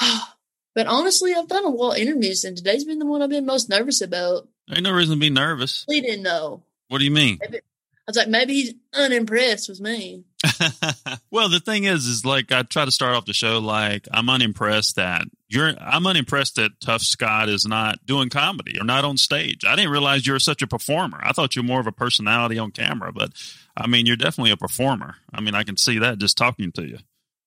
[0.00, 0.28] oh.
[0.76, 3.44] but honestly, I've done a lot of interviews and today's been the one I've been
[3.44, 4.48] most nervous about.
[4.70, 5.84] Ain't no reason to be nervous.
[5.88, 6.62] He didn't know.
[6.86, 7.40] What do you mean?
[7.42, 7.60] I
[8.06, 10.22] was like, maybe he's unimpressed with me.
[11.30, 14.28] well, the thing is, is like I try to start off the show like I'm
[14.28, 15.72] unimpressed that you're.
[15.80, 19.64] I'm unimpressed that Tuff Scott is not doing comedy or not on stage.
[19.64, 21.20] I didn't realize you were such a performer.
[21.22, 23.32] I thought you were more of a personality on camera, but
[23.76, 25.16] I mean, you're definitely a performer.
[25.32, 26.98] I mean, I can see that just talking to you.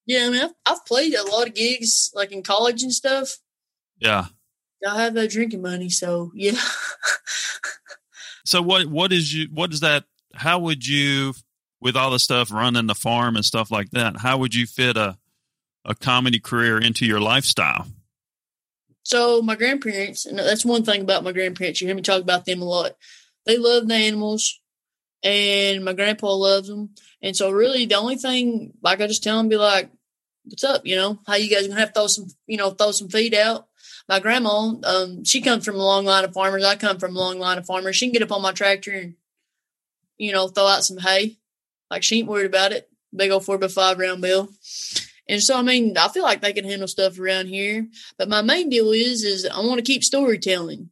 [0.06, 3.38] Yeah, I mean, I've, I've played a lot of gigs like in college and stuff.
[4.00, 4.26] Yeah.
[4.88, 6.58] I have that drinking money, so yeah.
[8.46, 8.88] So what?
[8.88, 9.48] What is you?
[9.52, 10.06] What is that?
[10.34, 11.34] How would you,
[11.82, 14.18] with all the stuff running the farm and stuff like that?
[14.18, 15.18] How would you fit a
[15.84, 17.88] a comedy career into your lifestyle?
[19.04, 21.82] so my grandparents, and that's one thing about my grandparents.
[21.82, 22.96] You hear me talk about them a lot.
[23.46, 24.60] They love the animals,
[25.24, 26.92] and my grandpa loves them.
[27.22, 29.90] And so, really, the only thing, like I just tell them, be like,
[30.46, 30.86] "What's up?
[30.86, 33.34] You know, how you guys gonna have to throw some, you know, throw some feed
[33.34, 33.68] out."
[34.08, 36.64] My grandma, um, she comes from a long line of farmers.
[36.64, 37.96] I come from a long line of farmers.
[37.96, 39.16] She can get up on my tractor and,
[40.18, 41.38] you know, throw out some hay.
[41.92, 42.90] Like she ain't worried about it.
[43.14, 44.50] Big old four by five round bill.
[45.28, 47.88] And so, I mean, I feel like they can handle stuff around here.
[48.18, 50.90] But my main deal is, is I want to keep storytelling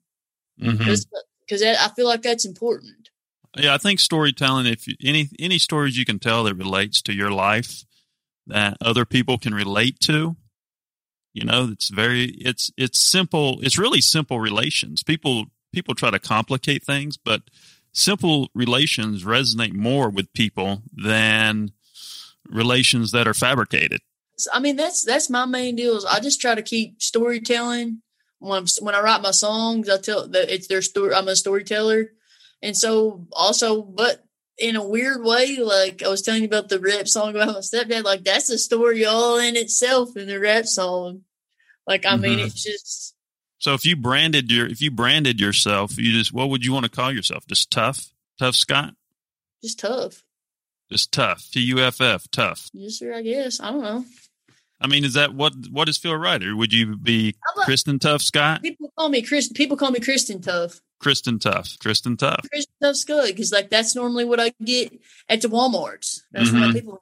[0.62, 0.78] mm-hmm.
[0.78, 3.10] because I feel like that's important.
[3.58, 4.68] Yeah, I think storytelling.
[4.68, 7.84] If you, any any stories you can tell that relates to your life
[8.48, 10.36] that other people can relate to,
[11.34, 13.60] you know, it's very it's it's simple.
[13.62, 15.02] It's really simple relations.
[15.02, 17.42] People people try to complicate things, but
[17.92, 21.72] simple relations resonate more with people than
[22.48, 24.02] relations that are fabricated.
[24.54, 25.98] I mean, that's that's my main deal.
[25.98, 28.02] Is I just try to keep storytelling
[28.40, 29.90] when I'm, when I write my songs.
[29.90, 31.14] I tell that it's their story.
[31.14, 32.12] I'm a storyteller,
[32.62, 34.24] and so also, but
[34.58, 37.60] in a weird way, like I was telling you about the rap song about my
[37.60, 38.04] stepdad.
[38.04, 41.24] Like that's a story all in itself in the rap song.
[41.86, 42.46] Like I mean, Mhm.
[42.46, 43.16] it's just
[43.60, 46.86] So if you branded your if you branded yourself, you just what would you want
[46.86, 47.46] to call yourself?
[47.48, 48.08] Just tough,
[48.40, 48.94] tough Scott,
[49.62, 50.24] just tough.
[50.92, 52.70] just tough, T U F F, tough.
[52.74, 53.14] Yes, sir.
[53.14, 54.06] I guess I don't know.
[54.82, 56.42] I mean, is that what what does feel right?
[56.42, 58.62] Or would you be about- Kristen Tuff Scott?
[58.62, 59.52] People call me Chris.
[59.52, 60.80] People call me Kristen Tuff.
[61.02, 62.46] Kristen Tuff, Kristen Tuff.
[62.50, 66.22] Kristen Tuff's good because like that's normally what I get at the WalMarts.
[66.32, 66.74] That's what Mhm.
[66.74, 67.02] people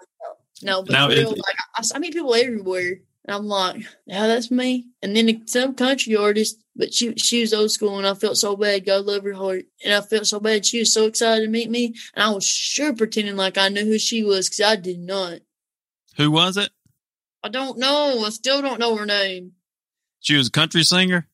[0.64, 4.28] no, but Now, real, if- like I, I meet people everywhere, and I'm like, yeah,
[4.28, 4.88] that's me.
[5.02, 8.56] And then some country artist, but she she was old school, and I felt so
[8.56, 8.86] bad.
[8.86, 10.66] God love her heart, and I felt so bad.
[10.66, 13.86] She was so excited to meet me, and I was sure pretending like I knew
[13.86, 15.40] who she was because I did not.
[16.16, 16.70] Who was it?
[17.44, 18.24] I don't know.
[18.26, 19.52] I still don't know her name.
[20.20, 21.28] She was a country singer.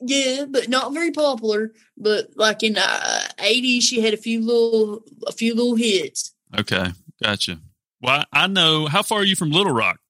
[0.00, 1.72] Yeah, but not very popular.
[1.96, 6.34] But like in the uh, '80s, she had a few little a few little hits.
[6.58, 7.60] Okay, gotcha.
[8.02, 8.86] Well, I know.
[8.86, 10.00] How far are you from Little Rock,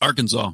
[0.00, 0.52] Arkansas?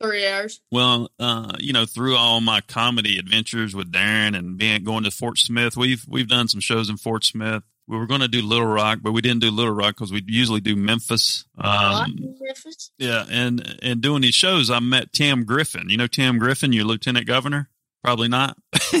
[0.00, 0.60] Three hours.
[0.70, 5.10] Well, uh, you know, through all my comedy adventures with Darren and being going to
[5.10, 7.62] Fort Smith, we've we've done some shows in Fort Smith.
[7.88, 10.22] We were going to do Little Rock, but we didn't do Little Rock because we
[10.26, 11.44] usually do Memphis.
[11.56, 12.90] Um, Memphis.
[12.98, 15.88] yeah, and and doing these shows, I met Tim Griffin.
[15.88, 17.70] You know Tim Griffin, your lieutenant governor?
[18.04, 18.56] Probably not.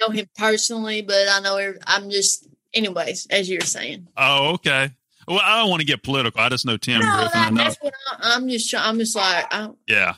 [0.00, 4.08] know him personally, but I know I'm just, anyways, as you were saying.
[4.16, 4.90] Oh, okay.
[5.28, 6.40] Well, I don't want to get political.
[6.40, 7.54] I just know Tim No, Griffin.
[7.54, 8.74] That, that's what I, I'm just.
[8.74, 10.14] I'm just like, I, Yeah.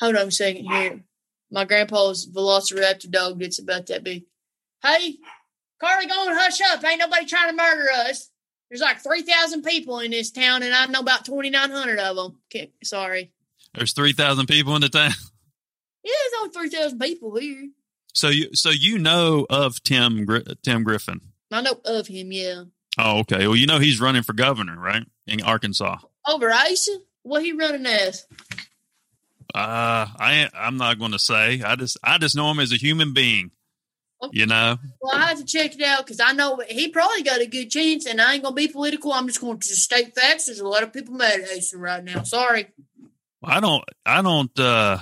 [0.00, 1.00] hold on a second here.
[1.50, 4.24] My grandpa's Velociraptor dog gets about that big.
[4.84, 5.16] Hey,
[5.80, 6.84] Carly, go and hush up.
[6.84, 8.30] Ain't nobody trying to murder us.
[8.70, 11.98] There's like three thousand people in this town, and I know about twenty nine hundred
[11.98, 12.36] of them.
[12.54, 13.32] Okay, sorry.
[13.74, 15.10] There's three thousand people in the town.
[16.02, 17.68] Yeah, there's only three thousand people here.
[18.14, 20.26] So you so you know of Tim
[20.62, 21.20] Tim Griffin.
[21.52, 22.32] I know of him.
[22.32, 22.62] Yeah,
[22.98, 23.46] Oh, okay.
[23.46, 25.04] Well, you know he's running for governor, right?
[25.26, 25.98] In Arkansas.
[26.26, 26.98] over Asa.
[27.22, 28.26] What he running as?
[29.54, 31.62] Uh, I I'm not going to say.
[31.62, 33.50] I just I just know him as a human being.
[34.32, 34.76] You know?
[35.00, 37.70] Well, I have to check it out because I know he probably got a good
[37.70, 39.12] chance, and I ain't gonna be political.
[39.12, 40.46] I'm just going to state facts.
[40.46, 42.22] There's a lot of people mad at Jason right now.
[42.24, 42.66] Sorry.
[43.42, 44.98] I don't, I don't, uh,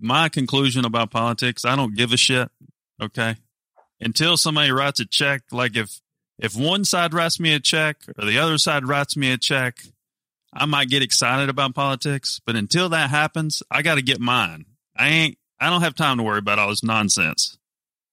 [0.00, 2.48] my conclusion about politics, I don't give a shit.
[3.00, 3.36] Okay.
[4.00, 6.00] Until somebody writes a check, like if,
[6.44, 9.78] if one side writes me a check or the other side writes me a check,
[10.52, 12.40] I might get excited about politics.
[12.44, 14.66] But until that happens, I got to get mine.
[14.96, 17.58] I ain't, I don't have time to worry about all this nonsense.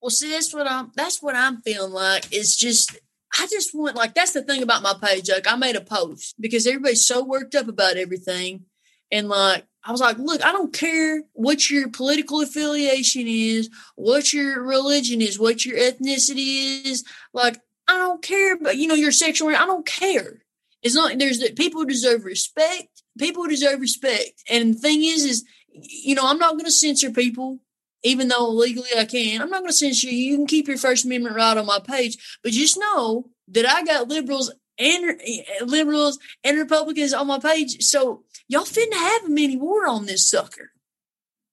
[0.00, 0.90] Well, see, that's what I'm.
[0.96, 2.26] That's what I'm feeling like.
[2.32, 2.98] It's just,
[3.38, 5.30] I just want like that's the thing about my page.
[5.30, 8.64] Like, I made a post because everybody's so worked up about everything,
[9.12, 14.32] and like I was like, look, I don't care what your political affiliation is, what
[14.32, 17.04] your religion is, what your ethnicity is.
[17.32, 17.60] Like,
[17.92, 19.48] I don't care, but you know, your sexual.
[19.50, 20.42] I don't care.
[20.82, 21.18] It's not.
[21.18, 23.02] There's that people deserve respect.
[23.18, 27.10] People deserve respect, and the thing is, is you know, I'm not going to censor
[27.10, 27.60] people
[28.02, 29.40] even though legally I can.
[29.40, 30.30] I'm not going to censor you.
[30.32, 33.84] You can keep your First Amendment right on my page, but just know that I
[33.84, 37.82] got liberals and eh, liberals and Republicans on my page.
[37.82, 40.70] So y'all finna have a mini war on this sucker.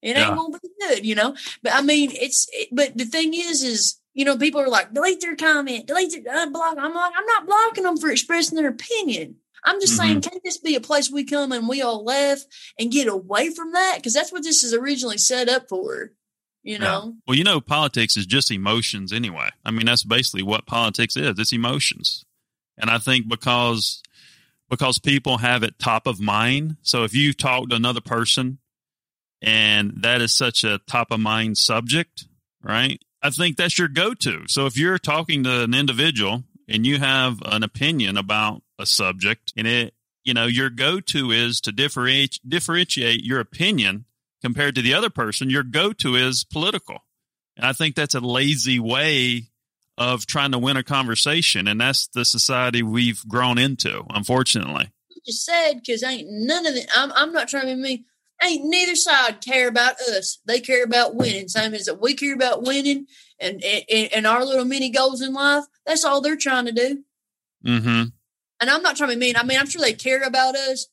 [0.01, 1.35] It ain't gonna be good, you know.
[1.61, 2.47] But I mean, it's.
[2.53, 6.25] It, but the thing is, is you know, people are like, delete their comment, delete
[6.25, 6.75] their uh, block.
[6.77, 9.37] I'm like, I'm not blocking them for expressing their opinion.
[9.63, 10.07] I'm just mm-hmm.
[10.07, 12.39] saying, can this be a place we come and we all laugh
[12.77, 13.95] and get away from that?
[13.95, 16.11] Because that's what this is originally set up for
[16.61, 17.11] you know yeah.
[17.25, 21.39] well you know politics is just emotions anyway i mean that's basically what politics is
[21.39, 22.25] it's emotions
[22.77, 24.03] and i think because
[24.69, 28.57] because people have it top of mind so if you talk to another person
[29.41, 32.25] and that is such a top of mind subject
[32.61, 36.97] right i think that's your go-to so if you're talking to an individual and you
[36.97, 39.93] have an opinion about a subject and it
[40.23, 44.05] you know your go-to is to differentiate differentiate your opinion
[44.41, 46.99] compared to the other person, your go to is political.
[47.57, 49.49] And I think that's a lazy way
[49.97, 51.67] of trying to win a conversation.
[51.67, 54.91] And that's the society we've grown into, unfortunately.
[55.25, 58.05] Just said, because ain't none of it, I'm, I'm not trying to be mean.
[58.41, 60.39] Ain't neither side care about us.
[60.45, 61.47] They care about winning.
[61.49, 63.05] Same as that we care about winning
[63.39, 65.65] and, and, and our little mini goals in life.
[65.85, 67.03] That's all they're trying to do.
[67.65, 68.03] Mm-hmm.
[68.61, 69.35] And I'm not trying to be mean.
[69.35, 70.87] I mean, I'm sure they care about us,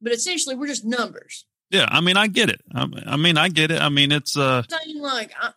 [0.00, 1.46] but essentially we're just numbers.
[1.70, 2.60] Yeah, I mean, I get it.
[2.72, 3.80] I, I mean, I get it.
[3.80, 4.62] I mean, it's uh,
[5.00, 5.50] like I,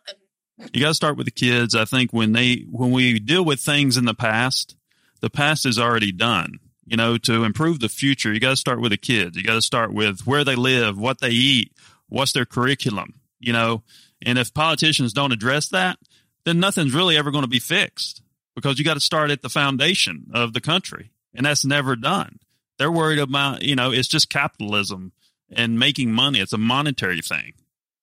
[0.72, 1.74] you got to start with the kids.
[1.74, 4.76] I think when they when we deal with things in the past,
[5.20, 6.58] the past is already done.
[6.88, 9.36] You know, to improve the future, you got to start with the kids.
[9.36, 11.72] You got to start with where they live, what they eat,
[12.08, 13.20] what's their curriculum.
[13.38, 13.82] You know,
[14.24, 15.98] and if politicians don't address that,
[16.44, 18.22] then nothing's really ever going to be fixed
[18.54, 22.38] because you got to start at the foundation of the country, and that's never done.
[22.78, 25.12] They're worried about, you know, it's just capitalism
[25.50, 26.40] and making money.
[26.40, 27.54] It's a monetary thing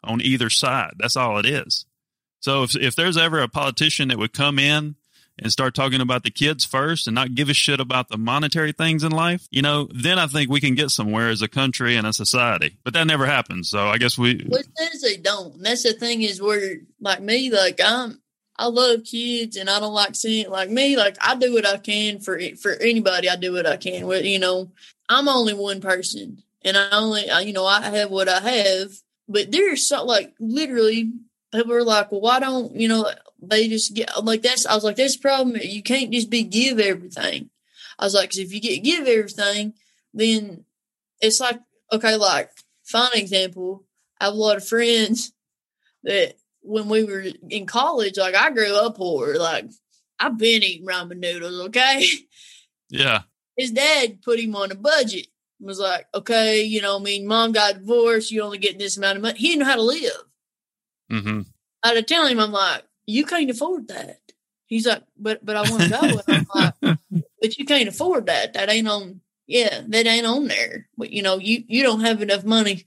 [0.03, 0.93] on either side.
[0.97, 1.85] That's all it is.
[2.39, 4.95] So if if there's ever a politician that would come in
[5.37, 8.71] and start talking about the kids first and not give a shit about the monetary
[8.71, 11.95] things in life, you know, then I think we can get somewhere as a country
[11.95, 12.77] and a society.
[12.83, 13.69] But that never happens.
[13.69, 14.45] So I guess we.
[14.47, 15.55] What says they don't?
[15.55, 18.21] And that's the thing is where, like me, like I'm,
[18.57, 20.95] I love kids and I don't like seeing like me.
[20.95, 23.29] Like I do what I can for for anybody.
[23.29, 24.07] I do what I can.
[24.07, 24.71] With you know,
[25.09, 28.91] I'm only one person and I only, you know, I have what I have.
[29.27, 31.11] But there's so like literally
[31.53, 33.09] people are like, well, why don't you know
[33.49, 34.65] they just get like that's?
[34.65, 35.57] I was like, that's the problem.
[35.61, 37.49] You can't just be give everything.
[37.97, 39.73] I was like, because if you get give everything,
[40.13, 40.65] then
[41.21, 41.59] it's like
[41.91, 42.51] okay, like
[42.83, 43.85] fine example.
[44.19, 45.33] I have a lot of friends
[46.03, 49.35] that when we were in college, like I grew up poor.
[49.35, 49.65] Like
[50.19, 51.67] I've been eating ramen noodles.
[51.67, 52.05] Okay.
[52.89, 53.23] Yeah.
[53.57, 55.27] His dad put him on a budget
[55.59, 59.17] was like, okay, you know, I mean, mom got divorced, you only get this amount
[59.17, 59.39] of money.
[59.39, 60.23] He didn't know how to live.
[61.11, 61.41] Mm-hmm.
[61.83, 64.19] I had to tell him, I'm like, you can't afford that.
[64.67, 66.21] He's like, but but I want to go.
[66.27, 66.73] And I'm
[67.11, 68.53] like, but you can't afford that.
[68.53, 69.21] That ain't on.
[69.47, 70.87] Yeah, that ain't on there.
[70.97, 72.85] But you know, you you don't have enough money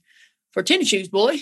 [0.51, 1.37] for tennis shoes, boy.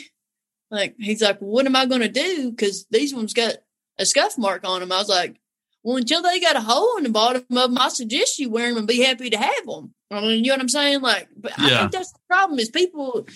[0.69, 2.51] Like he's like, well, what am I going to do?
[2.51, 3.55] Because these ones got
[3.97, 4.91] a scuff mark on them.
[4.91, 5.39] I was like,
[5.83, 8.69] well, until they got a hole in the bottom of them, I suggest you wear
[8.69, 9.93] them and be happy to have them.
[10.11, 11.01] I mean, you know what I'm saying?
[11.01, 11.65] Like, but yeah.
[11.65, 13.27] I think that's the problem is people.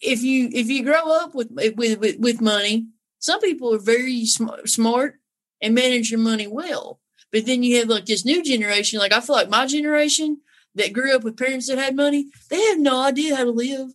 [0.00, 2.86] If you if you grow up with with with, with money,
[3.22, 5.20] some people are very sm- smart
[5.62, 7.00] and manage your money well.
[7.30, 8.98] But then you have like this new generation.
[8.98, 10.40] Like I feel like my generation
[10.74, 13.92] that grew up with parents that had money, they have no idea how to live.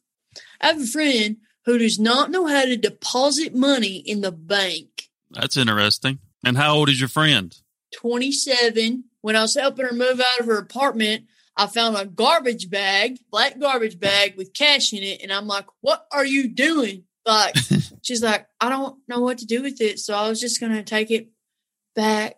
[0.62, 5.10] I have a friend who does not know how to deposit money in the bank.
[5.30, 6.20] That's interesting.
[6.46, 7.56] And how old is your friend?
[7.94, 11.26] 27 when I was helping her move out of her apartment.
[11.58, 15.22] I found a garbage bag, black garbage bag with cash in it.
[15.22, 17.04] And I'm like, what are you doing?
[17.28, 17.56] Like
[18.02, 20.84] she's like, I don't know what to do with it, so I was just gonna
[20.84, 21.30] take it
[21.96, 22.38] back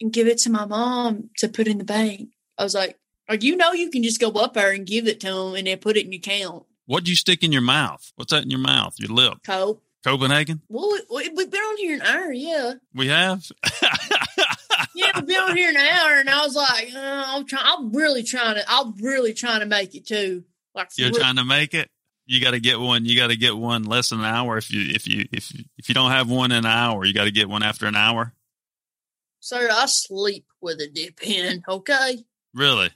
[0.00, 2.30] and give it to my mom to put in the bank.
[2.58, 5.20] I was like, like you know, you can just go up there and give it
[5.20, 6.64] to them and then put it in your account.
[6.86, 8.12] What'd you stick in your mouth?
[8.16, 8.94] What's that in your mouth?
[8.98, 9.38] Your lip?
[9.44, 9.82] Cope.
[10.04, 10.62] Copenhagen?
[10.68, 12.74] Well, we, we've been on here an hour, yeah.
[12.92, 13.44] We have?
[14.94, 17.64] Yeah, we've been on here an hour, and I was like, uh, I'm trying.
[17.66, 18.64] I'm really trying to.
[18.68, 20.44] I'm really trying to make it too.
[20.74, 21.90] Like You're trying to make it?
[22.26, 23.04] You got to get one.
[23.04, 24.56] You got to get one less than an hour.
[24.56, 27.12] If you if you if you, if you don't have one in an hour, you
[27.12, 28.32] got to get one after an hour.
[29.40, 31.64] Sir, I sleep with a dip in.
[31.66, 32.24] Okay.
[32.54, 32.90] Really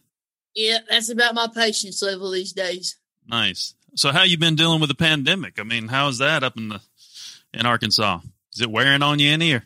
[0.54, 2.96] Yeah, that's about my patience level these days.
[3.26, 3.74] nice.
[3.94, 5.58] So, how you been dealing with the pandemic?
[5.58, 6.80] I mean, how's that up in the
[7.54, 8.20] in Arkansas?
[8.52, 9.54] Is it wearing on you any?
[9.54, 9.64] Or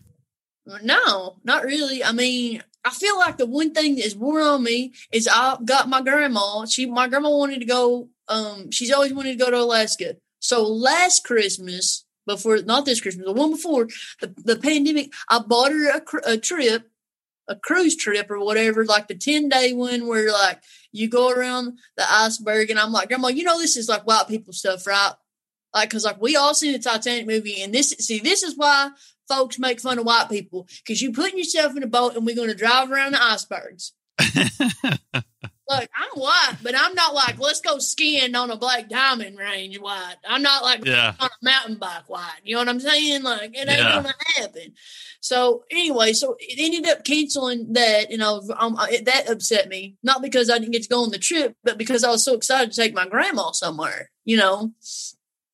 [0.82, 2.04] No, not really.
[2.04, 5.56] I mean, I feel like the one thing that is worn on me is I
[5.64, 6.64] got my grandma.
[6.66, 8.08] She, my grandma wanted to go.
[8.30, 10.16] Um, she's always wanted to go to Alaska.
[10.38, 13.88] So last Christmas, before not this Christmas, the one before
[14.20, 16.88] the the pandemic, I bought her a, a trip,
[17.48, 20.62] a cruise trip or whatever, like the ten day one where like
[20.92, 24.28] you go around the iceberg, and I'm like, Grandma, you know this is like white
[24.28, 25.12] people stuff, right?
[25.74, 28.90] Like, cause like we all seen the Titanic movie, and this see this is why
[29.28, 32.34] folks make fun of white people because you putting yourself in a boat and we're
[32.34, 33.92] going to drive around the icebergs.
[35.70, 39.78] Look, I'm white, but I'm not like let's go skiing on a black diamond range
[39.78, 40.16] white.
[40.28, 42.40] I'm not like yeah, on a mountain bike white.
[42.42, 43.22] You know what I'm saying?
[43.22, 43.92] Like it ain't Yeah.
[44.02, 44.74] gonna happen.
[45.20, 49.68] So anyway, so it ended up canceling that, and I was, um, it, that upset
[49.68, 49.96] me.
[50.02, 52.34] Not because I didn't get to go on the trip, but because I was so
[52.34, 54.10] excited to take my grandma somewhere.
[54.24, 54.72] You know,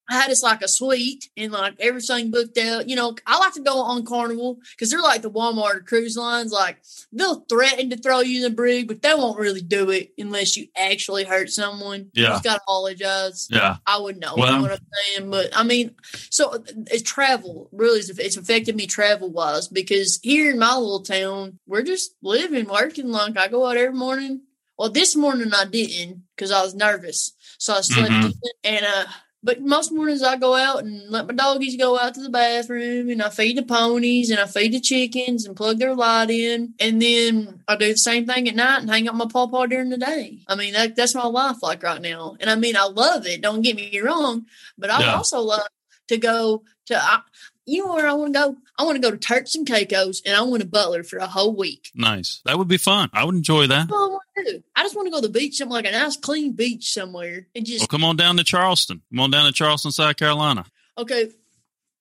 [0.09, 2.88] I had this like a suite and like everything booked out.
[2.88, 6.16] You know, I like to go on Carnival because they're like the Walmart or cruise
[6.16, 6.52] lines.
[6.52, 6.78] Like
[7.12, 10.57] they'll threaten to throw you in the brig, but they won't really do it unless
[10.57, 12.11] you actually hurt someone.
[12.12, 12.28] You Yeah.
[12.30, 13.48] just gotta apologize.
[13.50, 13.76] yeah.
[13.86, 14.78] I would know Well- what I'm
[15.16, 15.94] saying, but I mean,
[16.30, 21.02] so it's travel really is it's affected me travel wise because here in my little
[21.02, 23.11] town, we're just living, working.
[23.11, 24.42] Like I go out every morning.
[24.78, 28.24] Well, this morning I didn't because I was nervous, so I slept Mhm.
[28.24, 28.32] in,
[28.76, 29.04] and uh.
[29.47, 33.09] But most mornings I go out and let my doggies go out to the bathroom
[33.09, 36.74] and I feed the ponies and I feed the chickens and plug their light in.
[36.80, 39.90] And then I do the same thing at night and hang out my pawpaw during
[39.90, 40.40] the day.
[40.49, 42.36] I mean, that, that's my life like right now.
[42.40, 43.40] And I mean, I love it.
[43.40, 44.47] Don't get me wrong.
[44.76, 45.68] But I also love
[46.09, 47.20] to go to, I,
[47.67, 48.57] you know where I want to go?
[48.79, 51.27] I want to go to Turks and Caicos and I want to Butler for a
[51.27, 51.91] whole week.
[51.95, 52.41] Nice.
[52.45, 53.11] That would be fun.
[53.12, 53.91] I would enjoy that.
[53.91, 54.62] All I want to do.
[54.75, 57.47] I just want to go to the beach, something like a nice clean beach somewhere
[57.55, 59.03] and just, Well, come on down to Charleston.
[59.11, 60.64] Come on down to Charleston, South Carolina.
[60.97, 61.31] okay,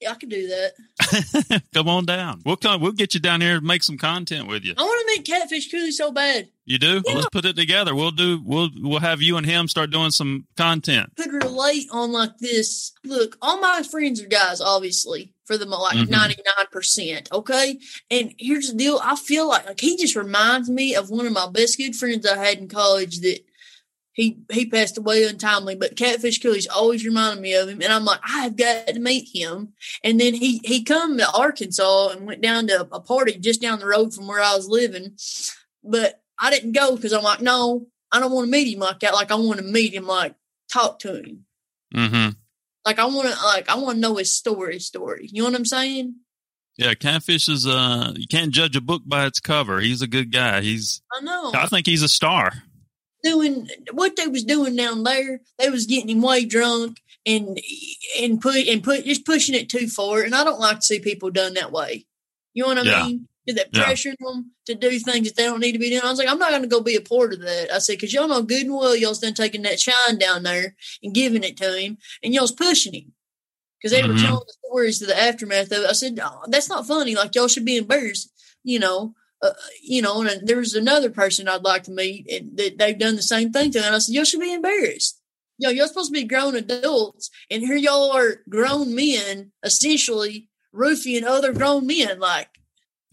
[0.01, 1.63] yeah, I can do that.
[1.73, 2.41] come on down.
[2.45, 2.81] We'll come.
[2.81, 4.73] We'll get you down here and make some content with you.
[4.77, 6.49] I want to make Catfish Cooley so bad.
[6.65, 7.01] You do?
[7.05, 7.95] Well, let's put it together.
[7.95, 8.41] We'll do.
[8.43, 11.11] We'll we'll have you and him start doing some content.
[11.15, 12.91] could relate on like this.
[13.05, 16.09] Look, all my friends are guys, obviously, for the like Mhm.
[16.09, 17.27] 99%.
[17.31, 17.79] Okay.
[18.09, 21.33] And here's the deal I feel like, like he just reminds me of one of
[21.33, 23.39] my best good friends I had in college that
[24.13, 27.81] he he passed away untimely, but Catfish Cooley's always reminded me of him.
[27.81, 29.73] And I'm like, I've got to meet him.
[30.03, 33.79] And then he he come to Arkansas and went down to a party just down
[33.79, 35.17] the road from where I was living.
[35.83, 39.01] But I didn't go because I'm like, no, I don't want to meet him like
[39.01, 39.13] that.
[39.13, 40.35] Like I want to meet him, like
[40.71, 41.45] talk to him.
[41.93, 42.29] Mm-hmm.
[42.85, 44.79] Like I want to, like I want to know his story.
[44.79, 45.27] Story.
[45.31, 46.15] You know what I'm saying?
[46.77, 47.65] Yeah, Catfish is.
[47.65, 49.79] Uh, you can't judge a book by its cover.
[49.79, 50.61] He's a good guy.
[50.61, 51.01] He's.
[51.17, 51.51] I know.
[51.53, 52.51] I think he's a star.
[53.23, 55.39] doing what they was doing down there.
[55.57, 57.59] They was getting him way drunk and
[58.21, 60.21] and put and put just pushing it too far.
[60.21, 62.05] And I don't like to see people done that way.
[62.53, 63.05] You know what I Yeah.
[63.07, 63.27] mean?
[63.47, 63.83] That Yeah.
[63.83, 66.01] pressure them to do things that they don't need to be doing?
[66.01, 67.71] I was like, I'm not going to go be a part of that.
[67.71, 70.75] I said, because y'all know good and well y'all's done taking that shine down there
[71.03, 73.13] and giving it to him, and y'all's pushing him
[73.79, 74.21] because they were Mhm.
[74.21, 75.89] telling the stories to the aftermath of it.
[75.89, 77.13] I said, oh, that's not funny.
[77.13, 78.31] Like y'all should be embarrassed.
[78.63, 82.57] You know, uh, you know, and there was another person I'd like to meet, and
[82.57, 83.85] that they've done the same thing to.
[83.85, 85.21] And I said, y'all should be embarrassed.
[85.59, 91.23] Yo, y'all supposed to be grown adults, and here y'all are grown men, essentially roofing
[91.23, 92.49] other grown men, like,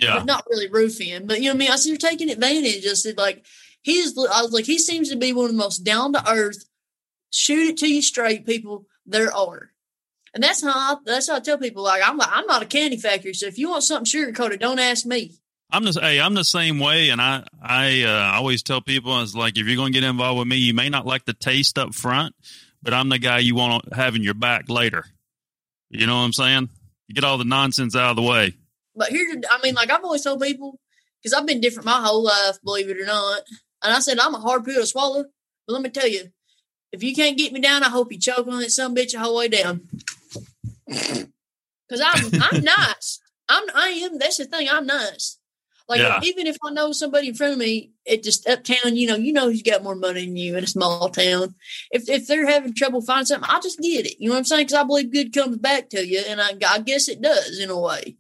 [0.03, 0.19] Yeah.
[0.19, 1.71] but not really roofing, but you know what I mean.
[1.71, 2.87] I said you're taking advantage.
[2.87, 3.45] I said like
[3.83, 4.17] he's.
[4.19, 6.65] I was like he seems to be one of the most down to earth,
[7.31, 9.71] shoot it to you straight people there are.
[10.35, 12.67] And that's how I, that's how I tell people like I'm like I'm not a
[12.67, 13.35] candy factory.
[13.35, 15.33] So if you want something sugar coated, don't ask me.
[15.71, 19.35] I'm the hey, I'm the same way, and I I uh, always tell people it's
[19.35, 21.79] like if you're going to get involved with me, you may not like the taste
[21.79, 22.35] up front,
[22.83, 25.07] but I'm the guy you want to have in your back later.
[25.89, 26.71] You know what I'm saying?
[27.09, 28.55] You get all the nonsense out of the way.
[28.95, 30.79] But here's, I mean, like I've always told people,
[31.23, 33.41] because I've been different my whole life, believe it or not.
[33.83, 35.25] And I said, I'm a hard pill to swallow.
[35.67, 36.31] But let me tell you,
[36.93, 39.21] if you can't get me down, I hope you choke on it, some bitch, the
[39.21, 39.89] whole way down.
[41.89, 43.21] Because I'm I'm nice.
[43.51, 44.19] I'm I am.
[44.19, 44.67] That's the thing.
[44.71, 45.39] I'm nice.
[45.89, 46.21] Like Yeah.
[46.23, 49.31] even if I know somebody in front of me at just uptown, you know, you
[49.31, 51.55] know who's got more money than you in a small town.
[51.91, 54.19] If if they're having trouble finding something, I'll just get it.
[54.19, 54.67] You know what I'm saying?
[54.69, 57.69] Because I believe good comes back to you, and I, I guess it does in
[57.69, 58.17] a way.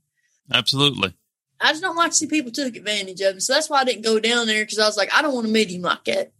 [0.50, 1.14] Absolutely.
[1.60, 3.40] I just don't like to see people took advantage of him.
[3.40, 5.46] So that's why I didn't go down there because I was like, I don't want
[5.46, 6.32] to meet him like that.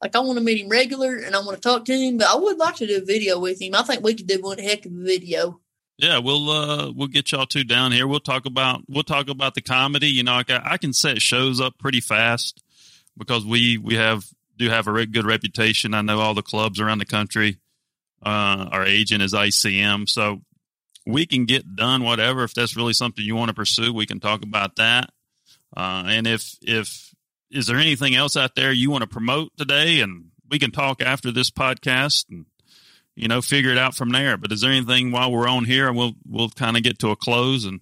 [0.00, 2.28] Like I want to meet him regular and I want to talk to him, but
[2.28, 3.74] I would like to do a video with him.
[3.74, 5.60] I think we could do one heck of a video.
[5.96, 8.06] Yeah, we'll uh we'll get y'all two down here.
[8.06, 10.06] We'll talk about we'll talk about the comedy.
[10.06, 12.62] You know, I, I can set shows up pretty fast
[13.16, 14.24] because we we have
[14.56, 15.94] do have a good reputation.
[15.94, 17.58] I know all the clubs around the country.
[18.22, 20.42] Uh, our agent is ICM, so
[21.08, 22.44] we can get done whatever.
[22.44, 25.10] If that's really something you want to pursue, we can talk about that.
[25.76, 27.14] Uh, and if if
[27.50, 31.02] is there anything else out there you want to promote today, and we can talk
[31.02, 32.46] after this podcast and
[33.18, 34.36] you know, figure it out from there.
[34.36, 37.16] But is there anything while we're on here, we'll we'll kind of get to a
[37.16, 37.80] close, and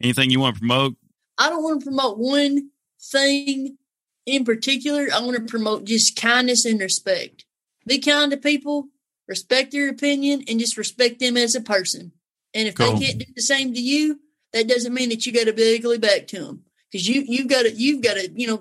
[0.00, 0.94] anything you want to promote?
[1.36, 3.76] I don't want to promote one thing
[4.24, 5.08] in particular.
[5.12, 7.44] I want to promote just kindness and respect.
[7.86, 8.88] Be kind to people,
[9.26, 12.12] respect their opinion, and just respect them as a person.
[12.58, 12.96] And if Cool.
[12.96, 14.18] they can't do the same to you,
[14.52, 16.64] that doesn't mean that you got to be ugly back to them.
[16.90, 18.60] Because you you've got to you've got to you know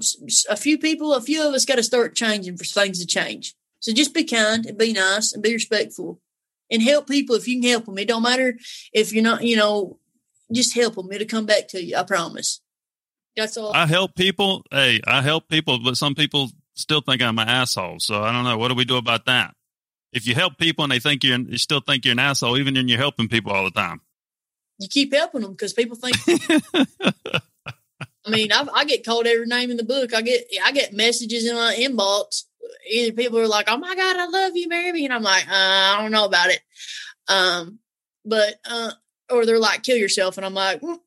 [0.52, 3.56] a few people a few of us got to start changing for things to change.
[3.80, 6.22] So just be kind and be nice and be respectful
[6.70, 7.98] and help people if you can help them.
[7.98, 8.60] It don't matter
[8.94, 9.98] if you're not you know
[10.54, 11.12] just help them.
[11.12, 11.98] It'll come back to you.
[11.98, 12.62] I promise.
[13.36, 13.74] That's all.
[13.74, 14.64] I help people.
[14.70, 17.98] Hey, I help people, but some people still think I'm an asshole.
[18.00, 18.58] So I don't know.
[18.60, 19.56] What do we do about that?
[20.14, 22.76] If you help people and they think you're, you still think you're an asshole, even
[22.76, 24.02] when you're helping people all the time.
[24.80, 26.16] you keep helping them because people think.
[28.26, 30.14] I mean, I, I get called every name in the book.
[30.14, 32.44] I get I get messages in my inbox.
[32.90, 35.48] Either people are like, "Oh my god, I love you, marry me," and I'm like,
[35.48, 36.60] uh, "I don't know about it,"
[37.28, 37.80] um,
[38.26, 38.92] but uh,
[39.30, 41.00] or they're like, "Kill yourself," and I'm like, "Mm,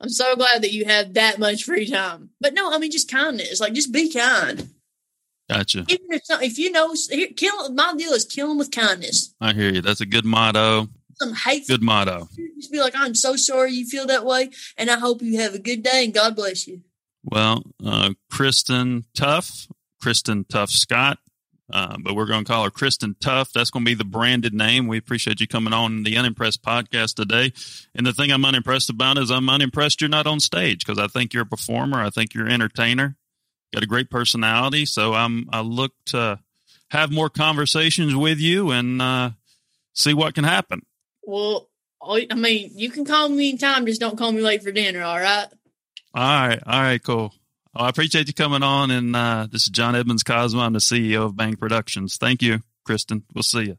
[0.00, 3.10] "I'm so glad that you have that much free time." But no, I mean, just
[3.10, 3.60] kindness.
[3.60, 4.68] Like, just be kind.
[5.50, 5.84] Gotcha.
[5.88, 7.72] Even if some, if you know, here, kill.
[7.72, 9.34] My deal is kill them with kindness.
[9.40, 9.80] I hear you.
[9.80, 10.88] That's a good motto.
[11.16, 12.28] Some hateful Good motto.
[12.58, 15.54] just be like, I'm so sorry you feel that way, and I hope you have
[15.54, 16.80] a good day and God bless you.
[17.24, 19.66] Well, uh, Kristen Tuff,
[20.00, 21.18] Kristen Tuff Scott,
[21.70, 23.52] uh, but we're going to call her Kristen Tuff.
[23.52, 24.86] That's going to be the branded name.
[24.88, 27.52] We appreciate you coming on the Unimpressed podcast today.
[27.94, 31.06] And the thing I'm unimpressed about is I'm unimpressed you're not on stage because I
[31.06, 32.00] think you're a performer.
[32.02, 33.16] I think you're an entertainer.
[33.72, 34.86] Got a great personality.
[34.86, 36.40] So I'm I look to
[36.88, 39.30] have more conversations with you and uh,
[39.92, 40.82] see what can happen.
[41.22, 41.68] Well,
[42.02, 45.20] I mean, you can call me anytime, just don't call me late for dinner, all
[45.20, 45.46] right?
[46.14, 46.60] All right.
[46.66, 47.02] All right.
[47.02, 47.32] Cool.
[47.74, 48.90] Well, I appreciate you coming on.
[48.90, 50.60] And uh, this is John Edmonds Cosmo.
[50.60, 52.16] I'm the CEO of Bang Productions.
[52.16, 53.22] Thank you, Kristen.
[53.34, 53.78] We'll see you.